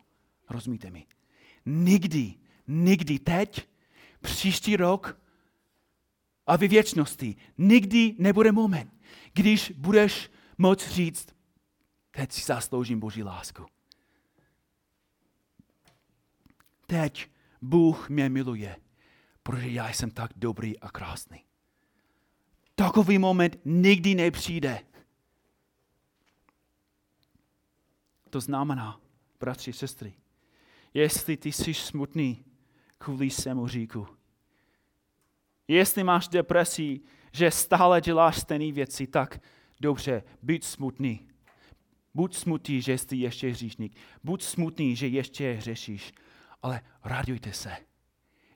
Rozumíte 0.50 0.92
mi? 0.92 1.06
Nikdy, 1.66 2.34
nikdy 2.68 3.20
teď, 3.20 3.68
příští 4.22 4.76
rok, 4.76 5.20
a 6.48 6.58
ve 6.58 6.68
věčnosti 6.68 7.36
nikdy 7.58 8.16
nebude 8.20 8.52
moment, 8.52 8.94
když 9.34 9.74
budeš 9.78 10.32
moct 10.58 10.90
říct, 10.90 11.28
teď 12.12 12.32
si 12.32 12.42
zasloužím 12.42 13.00
Boží 13.00 13.24
lásku. 13.24 13.66
Teď 16.88 17.30
Bůh 17.62 18.10
mě 18.10 18.30
miluje, 18.30 18.76
protože 19.44 19.70
já 19.70 19.90
jsem 19.90 20.12
tak 20.12 20.32
dobrý 20.36 20.80
a 20.80 20.90
krásný. 20.90 21.44
Takový 22.76 23.18
moment 23.18 23.58
nikdy 23.66 24.16
nepřijde. 24.16 24.80
To 28.30 28.42
znamená, 28.42 29.02
bratři, 29.40 29.74
sestry, 29.74 30.14
jestli 30.94 31.38
ty 31.38 31.52
jsi 31.52 31.74
smutný 31.74 32.46
kvůli 32.98 33.30
svému 33.30 33.68
říku. 33.68 34.08
Jestli 35.68 36.04
máš 36.04 36.28
depresi, 36.28 37.02
že 37.32 37.52
stále 37.52 38.02
děláš 38.02 38.38
stejné 38.38 38.72
věci, 38.72 39.08
tak 39.08 39.42
dobře, 39.82 40.24
buď 40.42 40.64
smutný. 40.64 41.28
Buď 42.14 42.36
smutný, 42.36 42.82
že 42.82 42.98
jsi 42.98 43.16
ještě 43.16 43.50
hříšník. 43.50 43.98
Buď 44.24 44.44
smutný, 44.44 44.96
že 44.96 45.08
ještě 45.08 45.54
hřešíš. 45.54 46.14
Ale 46.62 46.82
radujte 47.04 47.54
se, 47.54 47.72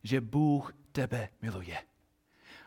že 0.03 0.22
Bůh 0.22 0.74
tebe 0.91 1.30
miluje. 1.41 1.78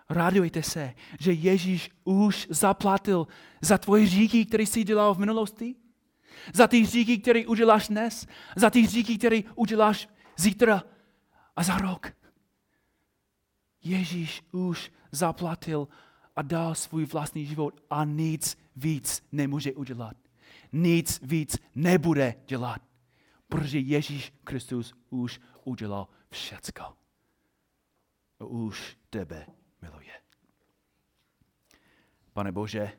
Radujte 0.09 0.63
se, 0.63 0.95
že 1.21 1.33
Ježíš 1.33 1.91
už 2.05 2.47
zaplatil 2.51 3.27
za 3.61 3.79
tvoje 3.79 4.07
říky, 4.07 4.47
které 4.47 4.63
jsi 4.63 4.85
dělal 4.85 5.15
v 5.15 5.19
minulosti. 5.19 5.75
Za 6.55 6.67
ty 6.67 6.87
říky, 6.87 7.19
které 7.19 7.47
uděláš 7.47 7.89
dnes. 7.89 8.27
Za 8.57 8.71
ty 8.71 8.87
říky, 8.87 9.19
které 9.19 9.41
uděláš 9.55 10.09
zítra 10.37 10.83
a 11.57 11.63
za 11.63 11.79
rok. 11.79 12.13
Ježíš 13.83 14.43
už 14.53 14.93
zaplatil 15.13 15.89
a 16.37 16.43
dal 16.43 16.75
svůj 16.75 17.05
vlastní 17.05 17.47
život 17.47 17.81
a 17.91 18.05
nic 18.05 18.59
víc 18.77 19.23
nemůže 19.33 19.73
udělat. 19.73 20.17
Nic 20.73 21.21
víc 21.23 21.57
nebude 21.75 22.35
dělat, 22.47 22.83
protože 23.49 23.79
Ježíš 23.79 24.33
Kristus 24.45 24.95
už 25.11 25.41
udělal 25.65 26.09
všecko. 26.31 26.83
A 28.41 28.45
už 28.45 28.99
tebe 29.11 29.47
miluje. 29.83 30.13
Pane 32.33 32.53
Bože, 32.53 32.93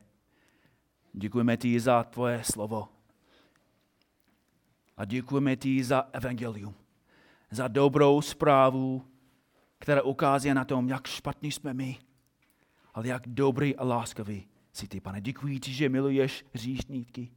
děkujeme 1.12 1.56
ti 1.56 1.80
za 1.80 2.04
tvoje 2.04 2.44
slovo. 2.44 2.88
A 4.96 5.04
děkujeme 5.04 5.56
ti 5.56 5.84
za 5.84 6.00
evangelium, 6.12 6.74
za 7.50 7.68
dobrou 7.68 8.22
zprávu, 8.22 9.13
která 9.84 10.02
ukazuje 10.02 10.54
na 10.54 10.64
tom, 10.64 10.88
jak 10.88 11.06
špatní 11.06 11.52
jsme 11.52 11.74
my, 11.74 11.98
ale 12.94 13.08
jak 13.08 13.22
dobrý 13.26 13.76
a 13.76 13.84
láskavý 13.84 14.48
jsi 14.72 14.88
ty, 14.88 15.00
pane. 15.00 15.20
Děkuji 15.20 15.60
ti, 15.60 15.72
že 15.72 15.88
miluješ 15.88 16.44
hříšníky. 16.52 17.30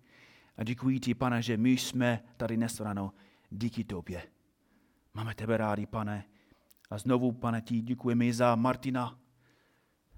A 0.57 0.63
děkuji 0.63 0.99
ti, 0.99 1.13
pane, 1.13 1.41
že 1.41 1.57
my 1.57 1.71
jsme 1.71 2.23
tady 2.37 2.57
dnes 2.57 2.79
ráno 2.79 3.13
díky 3.49 3.83
tobě. 3.83 4.23
Máme 5.13 5.35
tebe 5.35 5.57
rádi, 5.57 5.85
pane. 5.85 6.25
A 6.89 6.97
znovu, 6.97 7.31
pane, 7.31 7.61
ti 7.61 7.81
děkujeme 7.81 8.33
za 8.33 8.55
Martina. 8.55 9.19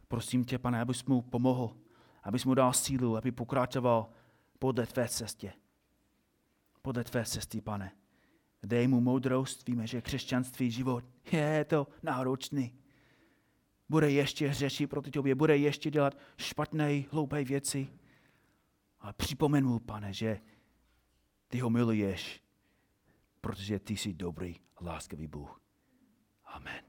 Prosím 0.07 0.45
tě, 0.45 0.57
pane, 0.57 0.81
abys 0.81 1.05
mu 1.05 1.21
pomohl, 1.21 1.77
abys 2.23 2.45
mu 2.45 2.53
dal 2.53 2.73
sílu, 2.73 3.17
aby 3.17 3.31
pokračoval 3.31 4.09
podle 4.59 4.85
tvé 4.85 5.07
cestě. 5.07 5.53
Podle 6.81 7.03
tvé 7.03 7.25
cesty, 7.25 7.61
pane. 7.61 7.91
Dej 8.63 8.87
mu 8.87 9.01
moudrost, 9.01 9.67
víme, 9.67 9.87
že 9.87 10.01
křesťanství 10.01 10.71
život 10.71 11.03
je 11.31 11.65
to 11.65 11.87
náročný. 12.03 12.73
Bude 13.89 14.11
ještě 14.11 14.47
hřešit 14.47 14.87
proti 14.87 15.11
tobě, 15.11 15.35
bude 15.35 15.57
ještě 15.57 15.91
dělat 15.91 16.17
špatné, 16.37 17.03
hloupé 17.11 17.43
věci. 17.43 17.87
Ale 18.99 19.13
připomen 19.13 19.65
mu, 19.65 19.79
pane, 19.79 20.13
že 20.13 20.39
ty 21.47 21.59
ho 21.59 21.69
miluješ, 21.69 22.43
protože 23.41 23.79
ty 23.79 23.97
jsi 23.97 24.13
dobrý, 24.13 24.55
láskavý 24.81 25.27
Bůh. 25.27 25.61
Amen. 26.45 26.88